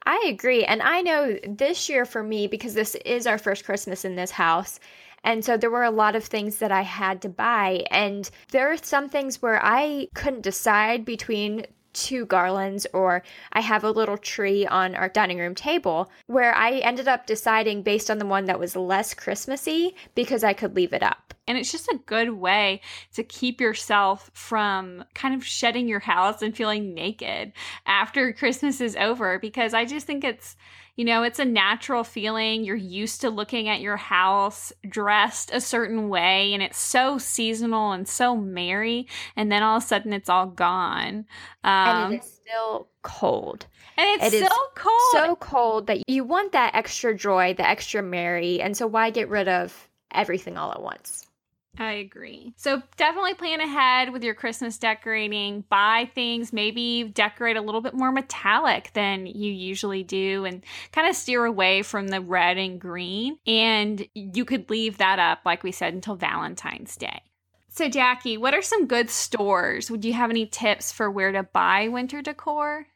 I 0.05 0.25
agree. 0.27 0.63
And 0.63 0.81
I 0.81 1.01
know 1.01 1.37
this 1.47 1.89
year 1.89 2.05
for 2.05 2.21
me, 2.21 2.47
because 2.47 2.73
this 2.73 2.95
is 3.05 3.25
our 3.25 3.37
first 3.37 3.65
Christmas 3.65 4.05
in 4.05 4.15
this 4.15 4.31
house. 4.31 4.79
And 5.25 5.43
so 5.43 5.57
there 5.57 5.71
were 5.71 5.83
a 5.83 5.91
lot 5.91 6.15
of 6.15 6.23
things 6.23 6.57
that 6.59 6.71
I 6.71 6.83
had 6.83 7.21
to 7.23 7.29
buy. 7.29 7.83
And 7.89 8.29
there 8.51 8.71
are 8.71 8.77
some 8.77 9.09
things 9.09 9.41
where 9.41 9.59
I 9.61 10.07
couldn't 10.13 10.43
decide 10.43 11.03
between 11.03 11.65
two 11.93 12.25
garlands 12.25 12.85
or 12.93 13.23
I 13.53 13.61
have 13.61 13.83
a 13.83 13.89
little 13.89 14.17
tree 14.17 14.67
on 14.67 14.95
our 14.95 15.09
dining 15.09 15.39
room 15.39 15.55
table 15.55 16.11
where 16.27 16.53
I 16.53 16.73
ended 16.79 17.07
up 17.07 17.25
deciding 17.25 17.83
based 17.83 18.11
on 18.11 18.19
the 18.19 18.25
one 18.25 18.45
that 18.45 18.59
was 18.59 18.75
less 18.75 19.13
Christmassy 19.13 19.95
because 20.13 20.43
I 20.43 20.53
could 20.53 20.75
leave 20.75 20.93
it 20.93 21.01
up. 21.01 21.33
And 21.47 21.57
it's 21.57 21.71
just 21.71 21.87
a 21.87 21.99
good 22.05 22.31
way 22.31 22.81
to 23.13 23.23
keep 23.23 23.61
yourself 23.61 24.29
from 24.33 25.05
kind 25.13 25.33
of 25.33 25.45
shedding 25.45 25.87
your 25.87 25.99
house 25.99 26.41
and 26.41 26.55
feeling 26.55 26.93
naked 26.93 27.53
after 27.85 28.33
Christmas 28.33 28.81
is 28.81 28.95
over 28.95 29.39
because 29.39 29.73
I 29.73 29.85
just 29.85 30.05
think 30.05 30.23
it's, 30.23 30.55
you 30.95 31.03
know, 31.03 31.23
it's 31.23 31.39
a 31.39 31.45
natural 31.45 32.03
feeling. 32.03 32.63
You're 32.63 32.75
used 32.75 33.21
to 33.21 33.29
looking 33.29 33.67
at 33.67 33.81
your 33.81 33.97
house 33.97 34.71
dressed 34.87 35.51
a 35.53 35.59
certain 35.59 36.09
way 36.09 36.53
and 36.53 36.63
it's 36.63 36.77
so 36.77 37.17
seasonal 37.17 37.91
and 37.91 38.07
so 38.07 38.35
merry. 38.35 39.07
And 39.35 39.51
then 39.51 39.61
all 39.61 39.77
of 39.77 39.83
a 39.83 39.85
sudden 39.85 40.13
it's 40.13 40.29
all 40.29 40.47
gone. 40.47 41.25
Um, 41.63 42.13
and 42.13 42.13
it 42.13 42.23
is 42.23 42.39
still 42.41 42.87
cold. 43.01 43.67
and 43.97 44.21
it's 44.21 44.33
it 44.33 44.47
so 44.47 44.55
cold. 44.75 45.01
So 45.11 45.35
cold 45.35 45.87
that 45.87 46.09
you 46.09 46.23
want 46.23 46.53
that 46.53 46.75
extra 46.75 47.13
joy, 47.15 47.53
the 47.53 47.67
extra 47.67 48.01
merry. 48.01 48.61
And 48.61 48.77
so 48.77 48.87
why 48.87 49.09
get 49.09 49.29
rid 49.29 49.49
of 49.49 49.89
everything 50.11 50.57
all 50.57 50.71
at 50.71 50.81
once? 50.81 51.27
I 51.77 51.93
agree. 51.93 52.53
So 52.57 52.81
definitely 52.95 53.33
plan 53.33 53.59
ahead 53.59 54.11
with 54.11 54.23
your 54.23 54.33
Christmas 54.33 54.77
decorating. 54.77 55.65
Buy 55.69 56.09
things, 56.15 56.53
maybe 56.53 57.11
decorate 57.13 57.57
a 57.57 57.61
little 57.61 57.81
bit 57.81 57.93
more 57.93 58.11
metallic 58.11 58.91
than 58.93 59.25
you 59.25 59.51
usually 59.51 60.03
do 60.03 60.45
and 60.45 60.63
kind 60.91 61.07
of 61.09 61.15
steer 61.15 61.43
away 61.43 61.81
from 61.81 62.07
the 62.07 62.21
red 62.21 62.57
and 62.57 62.79
green. 62.79 63.37
And 63.45 64.07
you 64.13 64.45
could 64.45 64.69
leave 64.69 64.97
that 64.99 65.19
up, 65.19 65.39
like 65.45 65.63
we 65.63 65.71
said, 65.71 65.93
until 65.93 66.15
Valentine's 66.15 66.95
Day. 66.95 67.21
So, 67.69 67.89
Jackie, 67.89 68.37
what 68.37 68.53
are 68.53 68.61
some 68.61 68.87
good 68.87 69.09
stores? 69.09 69.91
Would 69.91 70.05
you 70.05 70.13
have 70.13 70.29
any 70.29 70.45
tips 70.45 70.93
for 70.93 71.11
where 71.11 71.33
to 71.33 71.43
buy 71.43 71.89
winter 71.89 72.21
decor? 72.21 72.87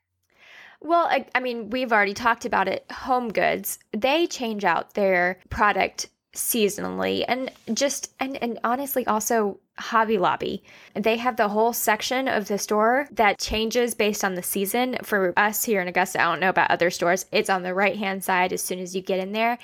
Well, 0.81 1.05
I, 1.05 1.25
I 1.35 1.41
mean, 1.41 1.69
we've 1.69 1.91
already 1.91 2.13
talked 2.13 2.45
about 2.45 2.69
it. 2.69 2.89
Home 2.89 3.33
Goods, 3.33 3.79
they 3.91 4.25
change 4.25 4.63
out 4.63 4.93
their 4.93 5.39
product 5.49 6.07
seasonally 6.35 7.25
and 7.27 7.51
just 7.73 8.11
and 8.19 8.37
and 8.41 8.59
honestly 8.63 9.05
also 9.07 9.59
Hobby 9.79 10.17
Lobby. 10.17 10.63
They 10.93 11.17
have 11.17 11.37
the 11.37 11.47
whole 11.47 11.73
section 11.73 12.27
of 12.27 12.47
the 12.47 12.57
store 12.57 13.07
that 13.11 13.39
changes 13.39 13.95
based 13.95 14.23
on 14.23 14.35
the 14.35 14.43
season. 14.43 14.97
For 15.03 15.33
us 15.37 15.63
here 15.63 15.81
in 15.81 15.87
Augusta, 15.87 16.21
I 16.21 16.25
don't 16.25 16.39
know 16.39 16.49
about 16.49 16.71
other 16.71 16.89
stores. 16.89 17.25
It's 17.31 17.49
on 17.49 17.63
the 17.63 17.73
right-hand 17.73 18.23
side 18.23 18.53
as 18.53 18.61
soon 18.61 18.79
as 18.79 18.95
you 18.95 19.01
get 19.01 19.19
in 19.19 19.31
there. 19.31 19.57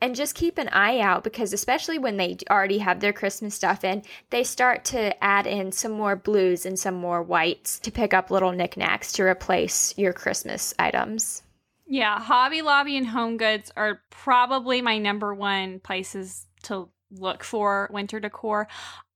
And 0.00 0.16
just 0.16 0.34
keep 0.34 0.58
an 0.58 0.68
eye 0.70 0.98
out 0.98 1.22
because 1.22 1.52
especially 1.52 1.96
when 1.96 2.16
they 2.16 2.36
already 2.50 2.78
have 2.78 2.98
their 2.98 3.12
Christmas 3.12 3.54
stuff 3.54 3.84
in, 3.84 4.02
they 4.30 4.42
start 4.42 4.84
to 4.86 5.22
add 5.22 5.46
in 5.46 5.70
some 5.70 5.92
more 5.92 6.16
blues 6.16 6.66
and 6.66 6.76
some 6.76 6.96
more 6.96 7.22
whites 7.22 7.78
to 7.78 7.92
pick 7.92 8.12
up 8.12 8.28
little 8.28 8.50
knickknacks 8.50 9.12
to 9.12 9.22
replace 9.22 9.96
your 9.96 10.12
Christmas 10.12 10.74
items. 10.76 11.44
Yeah, 11.92 12.18
Hobby 12.18 12.62
Lobby 12.62 12.96
and 12.96 13.06
Home 13.06 13.36
Goods 13.36 13.70
are 13.76 14.00
probably 14.08 14.80
my 14.80 14.96
number 14.96 15.34
one 15.34 15.78
places 15.78 16.46
to 16.62 16.88
look 17.14 17.44
for 17.44 17.88
winter 17.92 18.18
decor. 18.20 18.68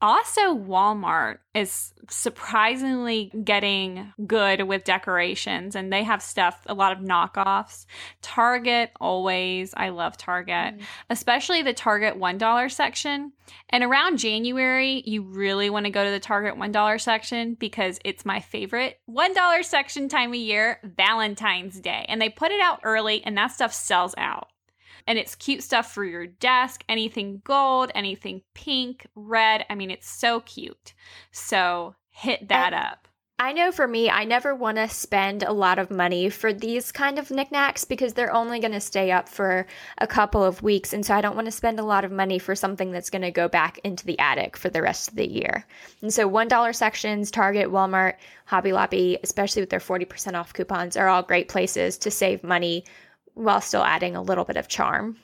Also, 0.02 0.54
Walmart 0.54 1.38
is 1.54 1.94
surprisingly 2.10 3.32
getting 3.44 4.12
good 4.26 4.62
with 4.64 4.84
decorations 4.84 5.74
and 5.74 5.90
they 5.90 6.02
have 6.02 6.22
stuff, 6.22 6.60
a 6.66 6.74
lot 6.74 6.92
of 6.92 6.98
knockoffs. 6.98 7.86
Target, 8.20 8.90
always. 9.00 9.72
I 9.74 9.88
love 9.88 10.18
Target, 10.18 10.76
Mm. 10.78 10.82
especially 11.08 11.62
the 11.62 11.72
Target 11.72 12.18
$1 12.18 12.68
section. 12.74 13.32
And 13.70 13.82
around 13.82 14.18
January, 14.18 15.02
you 15.06 15.22
really 15.22 15.70
want 15.70 15.86
to 15.86 15.90
go 15.90 16.04
to 16.04 16.10
the 16.10 16.20
Target 16.20 16.56
$1 16.56 16.98
section 16.98 17.54
because 17.54 17.98
it's 18.04 18.26
my 18.26 18.40
favorite 18.40 19.00
$1 19.08 19.62
section 19.62 20.08
time 20.08 20.30
of 20.30 20.36
year, 20.36 20.78
Valentine's 20.84 21.80
Day. 21.80 22.04
And 22.08 22.20
they 22.20 22.28
put 22.28 22.52
it 22.52 22.60
out 22.60 22.80
early 22.84 23.24
and 23.24 23.36
that 23.38 23.52
stuff 23.52 23.72
sells 23.72 24.14
out 24.18 24.48
and 25.06 25.18
it's 25.18 25.34
cute 25.34 25.62
stuff 25.62 25.92
for 25.92 26.04
your 26.04 26.26
desk 26.26 26.84
anything 26.88 27.40
gold 27.44 27.90
anything 27.94 28.42
pink 28.54 29.06
red 29.14 29.64
i 29.70 29.74
mean 29.74 29.90
it's 29.90 30.08
so 30.08 30.40
cute 30.40 30.94
so 31.32 31.94
hit 32.10 32.48
that 32.48 32.72
And- 32.72 32.84
up 32.84 33.06
I 33.38 33.52
know 33.52 33.70
for 33.70 33.86
me, 33.86 34.08
I 34.08 34.24
never 34.24 34.54
want 34.54 34.78
to 34.78 34.88
spend 34.88 35.42
a 35.42 35.52
lot 35.52 35.78
of 35.78 35.90
money 35.90 36.30
for 36.30 36.54
these 36.54 36.90
kind 36.90 37.18
of 37.18 37.30
knickknacks 37.30 37.84
because 37.84 38.14
they're 38.14 38.32
only 38.32 38.60
going 38.60 38.72
to 38.72 38.80
stay 38.80 39.10
up 39.10 39.28
for 39.28 39.66
a 39.98 40.06
couple 40.06 40.42
of 40.42 40.62
weeks. 40.62 40.94
And 40.94 41.04
so 41.04 41.14
I 41.14 41.20
don't 41.20 41.36
want 41.36 41.44
to 41.44 41.52
spend 41.52 41.78
a 41.78 41.84
lot 41.84 42.06
of 42.06 42.10
money 42.10 42.38
for 42.38 42.54
something 42.54 42.92
that's 42.92 43.10
going 43.10 43.20
to 43.20 43.30
go 43.30 43.46
back 43.46 43.78
into 43.84 44.06
the 44.06 44.18
attic 44.18 44.56
for 44.56 44.70
the 44.70 44.80
rest 44.80 45.10
of 45.10 45.16
the 45.16 45.30
year. 45.30 45.66
And 46.00 46.14
so 46.14 46.26
$1 46.30 46.74
sections, 46.74 47.30
Target, 47.30 47.68
Walmart, 47.68 48.14
Hobby 48.46 48.72
Lobby, 48.72 49.18
especially 49.22 49.60
with 49.60 49.68
their 49.68 49.80
40% 49.80 50.32
off 50.32 50.54
coupons, 50.54 50.96
are 50.96 51.08
all 51.08 51.22
great 51.22 51.48
places 51.48 51.98
to 51.98 52.10
save 52.10 52.42
money 52.42 52.86
while 53.36 53.60
still 53.60 53.84
adding 53.84 54.16
a 54.16 54.22
little 54.22 54.44
bit 54.44 54.56
of 54.56 54.66
charm. 54.66 55.16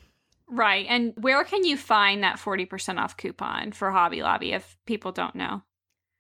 right 0.49 0.87
and 0.89 1.13
where 1.17 1.43
can 1.45 1.65
you 1.65 1.77
find 1.77 2.23
that 2.23 2.39
40% 2.39 2.99
off 2.99 3.17
coupon 3.17 3.73
for 3.73 3.91
hobby 3.91 4.23
lobby 4.23 4.53
if 4.53 4.77
people 4.87 5.11
don't 5.11 5.35
know 5.35 5.63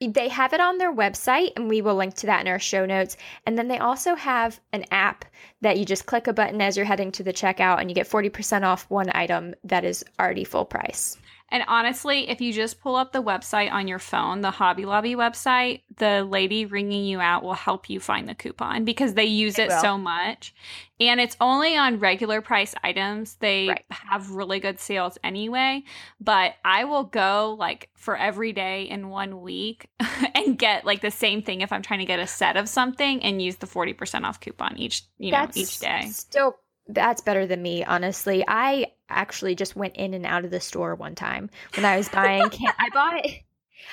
They 0.00 0.28
have 0.30 0.52
it 0.52 0.60
on 0.60 0.78
their 0.78 0.92
website, 0.92 1.52
and 1.54 1.68
we 1.68 1.80
will 1.80 1.94
link 1.94 2.14
to 2.16 2.26
that 2.26 2.40
in 2.40 2.48
our 2.48 2.58
show 2.58 2.86
notes. 2.86 3.16
And 3.46 3.56
then 3.56 3.68
they 3.68 3.78
also 3.78 4.16
have 4.16 4.58
an 4.72 4.84
app 4.90 5.24
that 5.60 5.78
you 5.78 5.84
just 5.84 6.06
click 6.06 6.26
a 6.26 6.32
button 6.32 6.60
as 6.60 6.76
you're 6.76 6.86
heading 6.86 7.12
to 7.12 7.22
the 7.22 7.32
checkout, 7.32 7.78
and 7.78 7.88
you 7.88 7.94
get 7.94 8.08
40% 8.08 8.64
off 8.64 8.90
one 8.90 9.14
item 9.14 9.54
that 9.62 9.84
is 9.84 10.04
already 10.18 10.42
full 10.42 10.64
price. 10.64 11.16
And 11.52 11.64
honestly, 11.68 12.28
if 12.30 12.40
you 12.40 12.52
just 12.52 12.80
pull 12.80 12.96
up 12.96 13.12
the 13.12 13.22
website 13.22 13.70
on 13.70 13.86
your 13.86 14.00
phone, 14.00 14.40
the 14.40 14.50
Hobby 14.50 14.86
Lobby 14.86 15.14
website, 15.14 15.82
the 15.98 16.24
lady 16.24 16.66
ringing 16.66 17.04
you 17.04 17.20
out 17.20 17.44
will 17.44 17.54
help 17.54 17.90
you 17.90 18.00
find 18.00 18.28
the 18.28 18.34
coupon 18.34 18.84
because 18.84 19.14
they 19.14 19.26
use 19.26 19.56
They 19.56 19.64
it 19.64 19.72
so 19.72 19.98
much. 19.98 20.54
And 20.98 21.20
it's 21.20 21.36
only 21.40 21.76
on 21.76 21.98
regular 22.00 22.40
price 22.40 22.74
items. 22.82 23.36
They 23.36 23.66
Right. 23.68 23.84
have 23.90 24.30
really 24.30 24.60
good 24.60 24.80
sales 24.80 25.18
anyway. 25.22 25.84
But 26.20 26.54
I 26.64 26.84
will 26.84 27.04
go 27.04 27.56
like 27.58 27.90
for 27.96 28.16
every 28.16 28.52
day 28.52 28.84
in 28.88 29.10
one 29.10 29.42
week 29.42 29.88
and 30.34 30.58
get 30.58 30.84
like 30.86 31.02
the 31.02 31.10
same 31.10 31.42
thing 31.42 31.60
if 31.60 31.72
I'm 31.72 31.82
trying 31.82 32.00
to 32.00 32.06
get 32.06 32.18
a 32.18 32.26
set 32.26 32.56
of 32.56 32.68
something 32.68 33.22
and 33.22 33.42
use 33.42 33.56
the 33.56 33.66
40% 33.66 34.24
off 34.24 34.40
coupon 34.40 34.76
each, 34.78 35.02
you 35.18 35.32
know, 35.32 35.50
each 35.54 35.78
day. 35.80 36.14
Still, 36.14 36.56
that's 36.88 37.22
better 37.22 37.46
than 37.46 37.62
me, 37.62 37.84
honestly. 37.84 38.44
I 38.46 38.92
actually 39.08 39.54
just 39.54 39.76
went 39.76 39.96
in 39.96 40.14
and 40.14 40.26
out 40.26 40.44
of 40.44 40.50
the 40.50 40.60
store 40.60 40.94
one 40.94 41.14
time 41.14 41.50
when 41.76 41.84
I 41.84 41.96
was 41.96 42.08
buying. 42.10 42.48
can- 42.50 42.72
I 42.78 42.88
bought. 42.92 43.26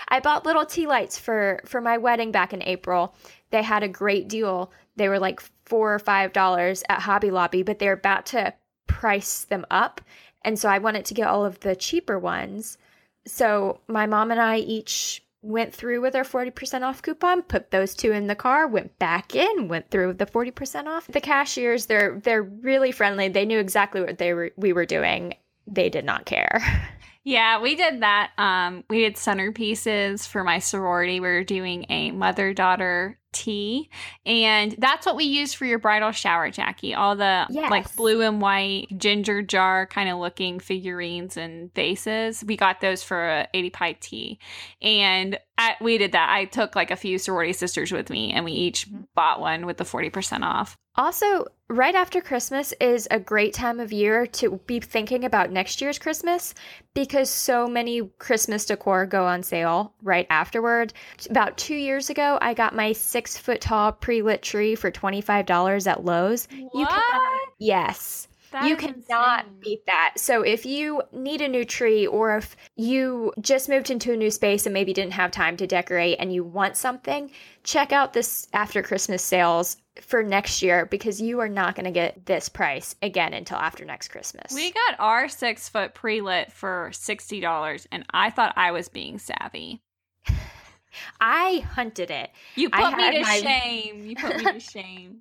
I 0.08 0.20
bought 0.20 0.46
little 0.46 0.66
tea 0.66 0.88
lights 0.88 1.18
for 1.18 1.62
for 1.66 1.82
my 1.82 1.98
wedding 1.98 2.32
back 2.32 2.54
in 2.54 2.62
April. 2.64 3.16
They 3.50 3.64
had 3.64 3.84
a 3.84 3.88
great 3.88 4.28
deal. 4.28 4.72
They 4.96 5.10
were 5.10 5.20
like 5.20 5.42
four 5.66 5.94
or 5.94 6.00
five 6.00 6.32
dollars 6.34 6.84
at 6.90 7.02
Hobby 7.02 7.32
Lobby, 7.32 7.64
but 7.64 7.80
they're 7.80 7.94
about 7.94 8.28
to 8.28 8.54
price 8.88 9.46
them 9.46 9.66
up, 9.72 10.02
and 10.44 10.58
so 10.60 10.70
I 10.70 10.78
wanted 10.80 11.06
to 11.06 11.14
get 11.14 11.28
all 11.28 11.46
of 11.46 11.60
the 11.62 11.76
cheaper 11.76 12.20
ones. 12.20 12.78
So 13.26 13.82
my 13.88 14.06
mom 14.06 14.32
and 14.32 14.40
I 14.40 14.58
each 14.58 15.24
went 15.42 15.74
through 15.74 16.02
with 16.02 16.16
our 16.16 16.24
40% 16.24 16.82
off 16.82 17.02
coupon, 17.02 17.42
put 17.44 17.72
those 17.72 17.96
two 17.96 18.12
in 18.12 18.28
the 18.28 18.36
car, 18.36 18.68
went 18.68 18.98
back 19.00 19.36
in, 19.36 19.68
went 19.68 19.90
through 19.90 20.08
with 20.08 20.18
the 20.18 20.26
40% 20.26 20.88
off. 20.88 21.08
The 21.08 21.22
cashiers, 21.22 21.86
they're 21.86 22.20
they're 22.20 22.44
really 22.44 22.92
friendly. 22.92 23.30
They 23.30 23.46
knew 23.46 23.60
exactly 23.60 24.02
what 24.02 24.18
they 24.18 24.34
were 24.34 24.52
we 24.58 24.74
were 24.74 24.86
doing. 24.86 25.36
They 25.68 25.90
did 25.90 26.06
not 26.06 26.26
care. 26.26 26.62
Yeah, 27.26 27.62
we 27.62 27.76
did 27.76 28.02
that. 28.02 28.32
Um, 28.38 28.84
we 28.90 29.00
did 29.02 29.16
centerpieces 29.16 30.28
for 30.28 30.44
my 30.44 30.60
sorority. 30.60 31.20
We 31.20 31.28
were 31.28 31.44
doing 31.44 31.86
a 31.90 32.12
mother 32.12 32.54
daughter 32.54 33.20
tea, 33.34 33.90
and 34.26 34.74
that's 34.80 35.06
what 35.06 35.16
we 35.16 35.26
used 35.26 35.56
for 35.58 35.66
your 35.66 35.78
bridal 35.80 36.12
shower, 36.12 36.50
Jackie. 36.50 36.96
All 36.96 37.16
the 37.16 37.46
Yes. 37.50 37.70
like 37.70 37.96
blue 37.96 38.22
and 38.22 38.42
white 38.42 38.88
ginger 38.98 39.42
jar 39.44 39.86
kind 39.86 40.10
of 40.10 40.18
looking 40.18 40.60
figurines 40.60 41.36
and 41.38 41.72
vases. 41.76 42.44
We 42.44 42.56
got 42.58 42.82
those 42.82 43.04
for 43.04 43.30
a 43.30 43.48
ADPi 43.54 44.00
tea, 44.00 44.40
and 44.82 45.38
I, 45.58 45.76
we 45.82 45.98
did 45.98 46.14
that. 46.14 46.30
I 46.32 46.46
took 46.46 46.76
like 46.76 46.90
a 46.90 46.96
few 46.96 47.20
sorority 47.20 47.54
sisters 47.54 47.92
with 47.92 48.10
me, 48.10 48.32
and 48.32 48.46
we 48.46 48.54
each 48.54 48.88
bought 49.14 49.42
one 49.42 49.66
with 49.66 49.78
the 49.78 49.84
40% 49.84 50.44
off. 50.44 50.78
Also, 51.00 51.46
right 51.70 51.96
after 51.96 52.20
Christmas 52.20 52.74
is 52.82 53.08
a 53.10 53.22
great 53.22 53.54
time 53.54 53.80
of 53.80 53.94
year 53.94 54.28
to 54.28 54.60
be 54.68 54.82
thinking 54.82 55.24
about 55.24 55.50
next 55.50 55.80
year's 55.80 55.98
Christmas 55.98 56.54
because 56.94 57.30
so 57.30 57.68
many 57.68 58.02
Christmas 58.20 58.66
decor 58.66 59.06
go 59.06 59.26
on 59.26 59.42
sale 59.42 59.94
right 60.04 60.28
afterward. 60.30 60.92
About 61.30 61.58
two 61.58 61.74
years 61.74 62.10
ago, 62.10 62.38
I 62.42 62.54
got 62.54 62.76
my 62.76 62.92
six 62.92 63.38
foot 63.38 63.62
tall 63.62 63.94
pre 63.94 64.22
lit 64.22 64.42
tree 64.42 64.76
for 64.76 64.92
$25 64.92 65.88
at 65.88 66.04
Lowe's. 66.04 66.50
You 66.52 66.86
cannot, 66.86 67.48
yes. 67.60 68.28
That 68.52 68.68
you 68.68 68.76
cannot 68.76 69.46
insane. 69.46 69.60
beat 69.60 69.86
that. 69.86 70.14
So 70.18 70.42
if 70.42 70.66
you 70.66 71.04
need 71.12 71.42
a 71.42 71.48
new 71.48 71.66
tree 71.66 72.08
or 72.08 72.38
if 72.38 72.56
you 72.76 73.32
just 73.40 73.70
moved 73.70 73.92
into 73.92 74.12
a 74.12 74.18
new 74.18 74.32
space 74.32 74.66
and 74.66 74.74
maybe 74.74 74.94
didn't 74.94 75.14
have 75.14 75.32
time 75.32 75.56
to 75.58 75.68
decorate 75.68 76.18
and 76.20 76.34
you 76.34 76.44
want 76.44 76.76
something, 76.76 77.32
check 77.64 77.92
out 77.92 78.14
this 78.14 78.48
after 78.54 78.82
Christmas 78.82 79.22
sales 79.24 79.78
for 80.02 80.24
next 80.24 80.62
year 80.62 80.86
because 80.86 81.22
you 81.22 81.40
are 81.40 81.50
not 81.50 81.76
going 81.76 81.86
to 81.86 81.92
get 81.92 82.26
this 82.26 82.50
price 82.50 82.96
again 83.02 83.34
until 83.34 83.58
after 83.58 83.86
next 83.86 84.08
Christmas. 84.08 84.54
We 84.54 84.72
got 84.72 84.96
our 85.00 85.28
six 85.30 85.70
foot 85.70 85.94
pre 85.94 86.22
lit 86.22 86.52
for 86.52 86.90
sixty 86.94 87.40
dollars, 87.42 87.88
and 87.92 88.06
I 88.12 88.30
thought 88.30 88.54
I 88.56 88.72
was 88.72 88.90
being 88.90 89.20
savvy. 89.20 89.82
I 91.22 91.60
hunted 91.74 92.10
it. 92.12 92.32
You 92.56 92.70
put 92.70 92.96
me 92.96 93.12
to 93.12 93.22
my- 93.22 93.40
shame. 93.40 94.08
You 94.08 94.16
put 94.16 94.38
me 94.38 94.44
to 94.46 94.60
shame. 94.60 95.20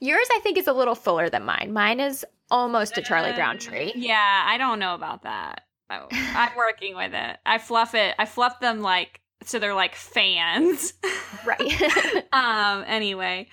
Yours, 0.00 0.26
I 0.32 0.40
think, 0.40 0.58
is 0.58 0.66
a 0.66 0.72
little 0.72 0.94
fuller 0.94 1.28
than 1.28 1.44
mine. 1.44 1.72
Mine 1.72 2.00
is 2.00 2.24
almost 2.50 2.96
a 2.98 3.02
Charlie 3.02 3.32
Brown 3.32 3.56
Uh, 3.56 3.60
tree. 3.60 3.92
Yeah, 3.94 4.44
I 4.46 4.58
don't 4.58 4.78
know 4.78 4.94
about 4.94 5.22
that. 5.24 5.62
Oh, 5.90 6.06
I'm 6.10 6.56
working 6.56 6.96
with 6.96 7.12
it. 7.14 7.38
I 7.46 7.58
fluff 7.58 7.94
it. 7.94 8.14
I 8.18 8.26
fluff 8.26 8.60
them 8.60 8.80
like 8.80 9.20
so 9.44 9.58
they're 9.58 9.74
like 9.74 9.94
fans. 9.94 10.94
Right. 11.44 11.60
um. 12.32 12.84
Anyway, 12.86 13.48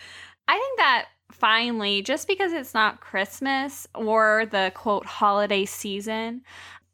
I 0.48 0.54
think 0.58 0.78
that 0.78 1.06
finally, 1.32 2.02
just 2.02 2.28
because 2.28 2.54
it's 2.54 2.74
not 2.74 3.02
Christmas 3.02 3.88
or 3.94 4.46
the 4.50 4.72
quote 4.76 5.06
holiday 5.06 5.66
season, 5.66 6.42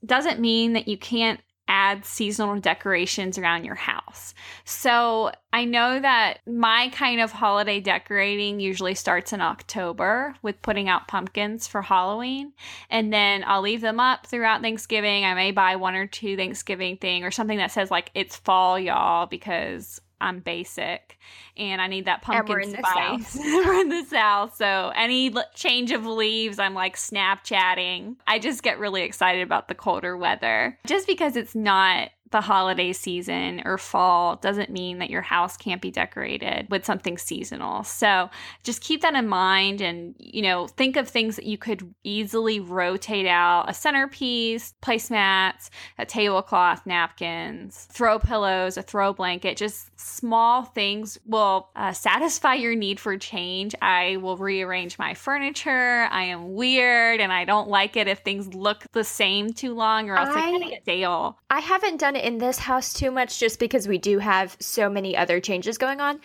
doesn't 0.06 0.40
mean 0.40 0.74
that 0.74 0.88
you 0.88 0.98
can't 0.98 1.40
add 1.70 2.04
seasonal 2.04 2.60
decorations 2.60 3.38
around 3.38 3.64
your 3.64 3.76
house. 3.76 4.34
So 4.66 5.32
I 5.54 5.66
know 5.66 6.00
that 6.00 6.40
my 6.48 6.90
kind 6.90 7.22
of 7.22 7.32
holiday 7.32 7.80
decorating 7.80 8.60
usually 8.60 8.96
starts 8.96 9.32
in 9.32 9.40
October 9.40 10.36
with 10.42 10.62
putting 10.62 10.90
out 10.90 11.08
pumpkins 11.08 11.68
for 11.68 11.84
Halloween. 11.84 12.54
And 12.90 13.14
then 13.14 13.44
I'll 13.46 13.62
leave 13.62 13.82
them 13.82 14.00
up 14.00 14.26
throughout 14.26 14.62
Thanksgiving. 14.62 15.24
I 15.24 15.36
may 15.36 15.52
buy 15.52 15.76
one 15.76 15.96
or 15.96 16.08
two 16.08 16.36
Thanksgiving 16.36 16.98
thing 16.98 17.24
or 17.24 17.32
something 17.32 17.60
that 17.60 17.72
says 17.72 17.92
like 17.92 18.12
it's 18.16 18.36
fall, 18.36 18.80
y'all, 18.80 19.28
because 19.28 20.02
I'm 20.22 20.40
basic 20.40 21.18
and 21.58 21.82
I 21.82 21.88
need 21.88 22.06
that 22.06 22.24
And 22.28 22.46
pumpkin 22.48 22.72
the 22.72 22.78
spice. 22.78 23.36
we're 23.40 23.82
in 23.82 23.90
the 23.90 24.04
South. 24.04 24.56
So 24.56 24.92
any 24.96 25.34
change 25.56 25.92
of 25.92 26.06
leaves, 26.06 26.60
I'm 26.60 26.74
like 26.74 26.96
Snapchatting. 26.96 28.16
I 28.28 28.40
just 28.40 28.64
get 28.64 28.80
really 28.80 29.04
excited 29.04 29.42
about 29.42 29.68
the 29.68 29.76
colder 29.76 30.18
weather. 30.18 30.78
Just 30.88 31.08
because 31.08 31.36
it's 31.36 31.56
not 31.56 32.10
the 32.32 32.42
holiday 32.42 32.94
season 32.94 33.62
or 33.66 33.78
fall 33.78 34.36
doesn't 34.36 34.70
mean 34.70 35.00
that 35.00 35.10
your 35.10 35.22
house 35.22 35.58
can't 35.58 35.82
be 35.82 35.92
decorated 35.92 36.68
with 36.70 36.86
something 36.86 37.18
seasonal. 37.18 37.84
So 37.84 38.30
just 38.64 38.82
keep 38.82 39.02
that 39.02 39.16
in 39.16 39.28
mind 39.28 39.82
and, 39.82 40.16
you 40.18 40.42
know, 40.42 40.68
think 40.68 40.96
of 40.96 41.08
things 41.08 41.36
that 41.36 41.46
you 41.46 41.58
could 41.58 41.94
easily 42.04 42.60
rotate 42.60 43.26
out 43.26 43.70
a 43.70 43.74
centerpiece, 43.74 44.74
placemats, 44.82 45.70
a 45.98 46.06
tablecloth, 46.06 46.86
napkins, 46.86 47.88
throw 47.92 48.20
pillows, 48.20 48.78
a 48.78 48.82
throw 48.82 49.14
blanket, 49.14 49.58
just 49.58 49.90
small 50.00 50.64
things 50.64 51.18
will 51.26 51.70
uh, 51.76 51.94
satisfy 51.94 52.54
your 52.54 52.76
need 52.76 53.00
for 53.00 53.18
change. 53.18 53.76
I 53.82 54.18
will 54.18 54.38
rearrange 54.38 54.98
my 55.00 55.14
furniture. 55.14 56.08
I 56.12 56.24
am 56.24 56.54
weird 56.54 57.20
and 57.20 57.34
I 57.34 57.46
don't 57.46 57.70
like 57.70 57.98
it 57.98 58.08
if 58.08 58.20
things 58.20 58.54
look 58.54 58.86
the 58.92 59.04
same 59.04 59.54
too 59.54 59.74
long 59.74 60.10
or 60.10 60.18
else 60.18 60.30
they 60.30 60.42
kind 60.42 60.64
of 60.64 60.70
get 60.70 60.84
stale. 60.84 61.40
I 61.50 61.60
haven't 61.60 61.98
done 61.98 62.16
it 62.16 62.19
in 62.20 62.38
this 62.38 62.60
house 62.60 62.94
too 62.94 63.12
much 63.12 63.40
just 63.40 63.60
because 63.60 63.88
we 63.88 63.98
do 63.98 64.20
have 64.20 64.56
so 64.60 64.90
many 64.90 65.16
other 65.16 65.40
changes 65.40 65.78
going 65.78 66.02
on. 66.02 66.20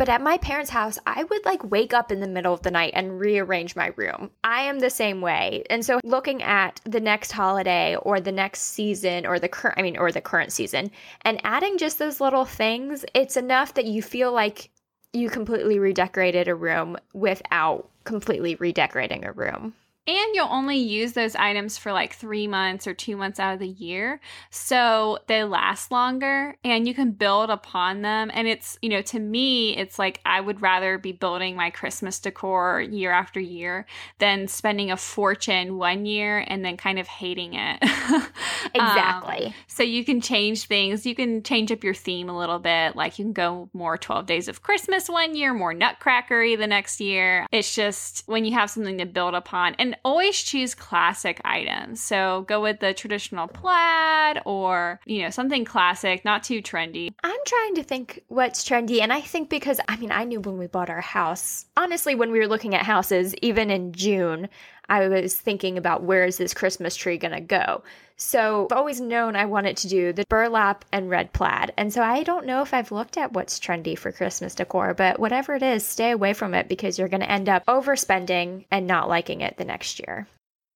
But 0.00 0.08
at 0.08 0.22
my 0.22 0.38
parents' 0.38 0.70
house, 0.70 0.98
I 1.06 1.24
would 1.24 1.44
like 1.44 1.70
wake 1.70 1.92
up 1.92 2.10
in 2.10 2.20
the 2.20 2.26
middle 2.26 2.54
of 2.54 2.62
the 2.62 2.70
night 2.70 2.92
and 2.94 3.20
rearrange 3.20 3.76
my 3.76 3.92
room. 3.96 4.30
I 4.42 4.62
am 4.62 4.78
the 4.78 4.88
same 4.88 5.20
way. 5.20 5.64
And 5.68 5.84
so 5.84 6.00
looking 6.04 6.42
at 6.42 6.80
the 6.84 7.00
next 7.00 7.32
holiday 7.32 7.96
or 7.96 8.18
the 8.18 8.32
next 8.32 8.60
season 8.60 9.26
or 9.26 9.38
the 9.38 9.48
current 9.48 9.78
I 9.78 9.82
mean 9.82 9.98
or 9.98 10.10
the 10.10 10.22
current 10.22 10.52
season 10.52 10.90
and 11.20 11.38
adding 11.44 11.76
just 11.76 11.98
those 11.98 12.18
little 12.18 12.46
things, 12.46 13.04
it's 13.12 13.36
enough 13.36 13.74
that 13.74 13.84
you 13.84 14.00
feel 14.00 14.32
like 14.32 14.70
you 15.12 15.28
completely 15.28 15.78
redecorated 15.78 16.48
a 16.48 16.54
room 16.54 16.96
without 17.12 17.90
completely 18.04 18.54
redecorating 18.54 19.26
a 19.26 19.32
room. 19.32 19.74
And 20.06 20.34
you'll 20.34 20.48
only 20.50 20.78
use 20.78 21.12
those 21.12 21.36
items 21.36 21.78
for 21.78 21.92
like 21.92 22.14
three 22.14 22.46
months 22.48 22.86
or 22.86 22.94
two 22.94 23.16
months 23.16 23.38
out 23.38 23.54
of 23.54 23.60
the 23.60 23.68
year. 23.68 24.20
So 24.50 25.18
they 25.28 25.44
last 25.44 25.92
longer 25.92 26.56
and 26.64 26.88
you 26.88 26.94
can 26.94 27.12
build 27.12 27.50
upon 27.50 28.02
them. 28.02 28.30
And 28.34 28.48
it's, 28.48 28.78
you 28.82 28.88
know, 28.88 29.02
to 29.02 29.20
me, 29.20 29.76
it's 29.76 29.98
like 29.98 30.20
I 30.24 30.40
would 30.40 30.62
rather 30.62 30.98
be 30.98 31.12
building 31.12 31.54
my 31.54 31.70
Christmas 31.70 32.18
decor 32.18 32.80
year 32.80 33.12
after 33.12 33.38
year 33.38 33.86
than 34.18 34.48
spending 34.48 34.90
a 34.90 34.96
fortune 34.96 35.76
one 35.76 36.06
year 36.06 36.44
and 36.46 36.64
then 36.64 36.76
kind 36.76 36.98
of 36.98 37.06
hating 37.06 37.54
it. 37.54 37.82
Um, 38.78 38.86
Exactly. 38.86 39.54
so 39.66 39.82
you 39.82 40.04
can 40.04 40.20
change 40.20 40.66
things. 40.66 41.04
You 41.04 41.14
can 41.14 41.42
change 41.42 41.72
up 41.72 41.82
your 41.82 41.94
theme 41.94 42.28
a 42.28 42.38
little 42.38 42.58
bit. 42.58 42.94
Like 42.94 43.18
you 43.18 43.24
can 43.24 43.32
go 43.32 43.68
more 43.72 43.96
12 43.98 44.26
days 44.26 44.48
of 44.48 44.62
Christmas 44.62 45.08
one 45.08 45.34
year, 45.34 45.52
more 45.52 45.74
nutcrackery 45.74 46.56
the 46.56 46.66
next 46.66 47.00
year. 47.00 47.46
It's 47.50 47.74
just 47.74 48.22
when 48.26 48.44
you 48.44 48.52
have 48.52 48.70
something 48.70 48.98
to 48.98 49.06
build 49.06 49.34
upon 49.34 49.74
and 49.78 49.96
always 50.04 50.40
choose 50.40 50.74
classic 50.74 51.40
items. 51.44 52.00
So 52.00 52.44
go 52.48 52.60
with 52.60 52.80
the 52.80 52.94
traditional 52.94 53.48
plaid 53.48 54.40
or, 54.44 55.00
you 55.04 55.22
know, 55.22 55.30
something 55.30 55.64
classic, 55.64 56.24
not 56.24 56.42
too 56.42 56.62
trendy. 56.62 57.12
I'm 57.22 57.40
trying 57.46 57.74
to 57.76 57.82
think 57.82 58.22
what's 58.28 58.68
trendy. 58.68 59.00
And 59.00 59.12
I 59.12 59.20
think 59.20 59.50
because, 59.50 59.80
I 59.88 59.96
mean, 59.96 60.12
I 60.12 60.24
knew 60.24 60.40
when 60.40 60.58
we 60.58 60.66
bought 60.66 60.90
our 60.90 61.00
house, 61.00 61.66
honestly, 61.76 62.14
when 62.14 62.30
we 62.30 62.38
were 62.38 62.48
looking 62.48 62.74
at 62.74 62.82
houses, 62.82 63.34
even 63.42 63.70
in 63.70 63.92
June, 63.92 64.48
I 64.90 65.06
was 65.06 65.34
thinking 65.34 65.78
about 65.78 66.02
where 66.02 66.24
is 66.24 66.36
this 66.36 66.52
Christmas 66.52 66.96
tree 66.96 67.16
going 67.16 67.32
to 67.32 67.40
go. 67.40 67.82
So 68.16 68.66
I've 68.70 68.76
always 68.76 69.00
known 69.00 69.36
I 69.36 69.46
wanted 69.46 69.78
to 69.78 69.88
do 69.88 70.12
the 70.12 70.26
burlap 70.28 70.84
and 70.92 71.08
red 71.08 71.32
plaid. 71.32 71.72
And 71.78 71.92
so 71.92 72.02
I 72.02 72.22
don't 72.24 72.44
know 72.44 72.60
if 72.60 72.74
I've 72.74 72.92
looked 72.92 73.16
at 73.16 73.32
what's 73.32 73.58
trendy 73.58 73.96
for 73.96 74.12
Christmas 74.12 74.54
decor, 74.54 74.92
but 74.92 75.18
whatever 75.18 75.54
it 75.54 75.62
is, 75.62 75.86
stay 75.86 76.10
away 76.10 76.34
from 76.34 76.52
it 76.52 76.68
because 76.68 76.98
you're 76.98 77.08
going 77.08 77.22
to 77.22 77.30
end 77.30 77.48
up 77.48 77.64
overspending 77.66 78.66
and 78.70 78.86
not 78.86 79.08
liking 79.08 79.40
it 79.40 79.56
the 79.56 79.64
next 79.64 80.00
year. 80.00 80.26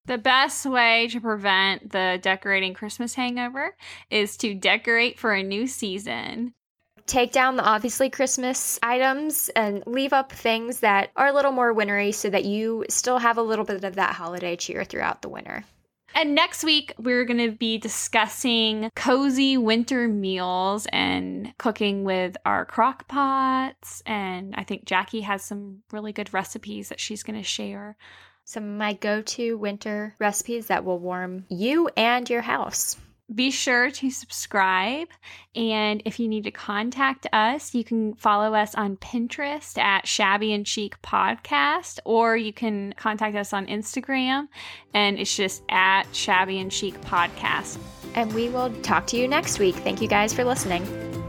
The 0.05 0.17
best 0.17 0.65
way 0.65 1.07
to 1.11 1.19
prevent 1.19 1.91
the 1.91 2.17
decorating 2.21 2.73
Christmas 2.73 3.15
hangover 3.15 3.75
is 4.09 4.37
to 4.37 4.53
decorate 4.53 5.19
for 5.19 5.33
a 5.33 5.43
new 5.43 5.67
season. 5.67 6.53
Take 7.07 7.31
down 7.31 7.55
the 7.55 7.63
obviously 7.63 8.09
Christmas 8.09 8.79
items 8.81 9.49
and 9.55 9.83
leave 9.85 10.13
up 10.13 10.31
things 10.31 10.79
that 10.79 11.11
are 11.15 11.27
a 11.27 11.33
little 11.33 11.51
more 11.51 11.73
wintry 11.73 12.11
so 12.11 12.29
that 12.29 12.45
you 12.45 12.85
still 12.89 13.19
have 13.19 13.37
a 13.37 13.43
little 13.43 13.65
bit 13.65 13.83
of 13.83 13.95
that 13.95 14.15
holiday 14.15 14.55
cheer 14.55 14.83
throughout 14.83 15.21
the 15.21 15.29
winter. 15.29 15.63
And 16.17 16.33
next 16.33 16.63
week, 16.63 16.93
we're 16.97 17.25
going 17.25 17.45
to 17.45 17.51
be 17.51 17.77
discussing 17.77 18.89
cozy 18.95 19.57
winter 19.57 20.07
meals 20.07 20.87
and 20.93 21.53
cooking 21.57 22.05
with 22.05 22.37
our 22.45 22.65
crock 22.65 23.09
pots. 23.09 24.01
And 24.05 24.55
I 24.55 24.63
think 24.63 24.85
Jackie 24.85 25.21
has 25.21 25.43
some 25.43 25.83
really 25.91 26.13
good 26.13 26.33
recipes 26.33 26.87
that 26.87 27.01
she's 27.01 27.21
going 27.21 27.37
to 27.37 27.43
share. 27.43 27.97
Some 28.45 28.63
of 28.63 28.77
my 28.77 28.93
go 28.93 29.23
to 29.23 29.57
winter 29.57 30.15
recipes 30.17 30.67
that 30.67 30.85
will 30.85 30.99
warm 30.99 31.45
you 31.49 31.89
and 31.97 32.29
your 32.29 32.43
house. 32.43 32.95
Be 33.33 33.49
sure 33.49 33.89
to 33.89 34.11
subscribe. 34.11 35.07
And 35.55 36.01
if 36.05 36.19
you 36.19 36.27
need 36.27 36.43
to 36.43 36.51
contact 36.51 37.25
us, 37.33 37.73
you 37.73 37.83
can 37.83 38.13
follow 38.13 38.53
us 38.53 38.75
on 38.75 38.97
Pinterest 38.97 39.77
at 39.79 40.07
Shabby 40.07 40.53
and 40.53 40.67
Chic 40.67 41.01
Podcast, 41.01 41.99
or 42.05 42.37
you 42.37 42.53
can 42.53 42.93
contact 42.93 43.35
us 43.35 43.51
on 43.51 43.65
Instagram, 43.65 44.47
and 44.93 45.17
it's 45.17 45.35
just 45.35 45.63
at 45.69 46.03
Shabby 46.13 46.59
and 46.59 46.71
Chic 46.71 46.99
Podcast. 47.01 47.79
And 48.13 48.31
we 48.33 48.49
will 48.49 48.71
talk 48.83 49.07
to 49.07 49.17
you 49.17 49.27
next 49.27 49.57
week. 49.57 49.75
Thank 49.75 50.01
you 50.01 50.07
guys 50.07 50.31
for 50.31 50.43
listening. 50.43 51.24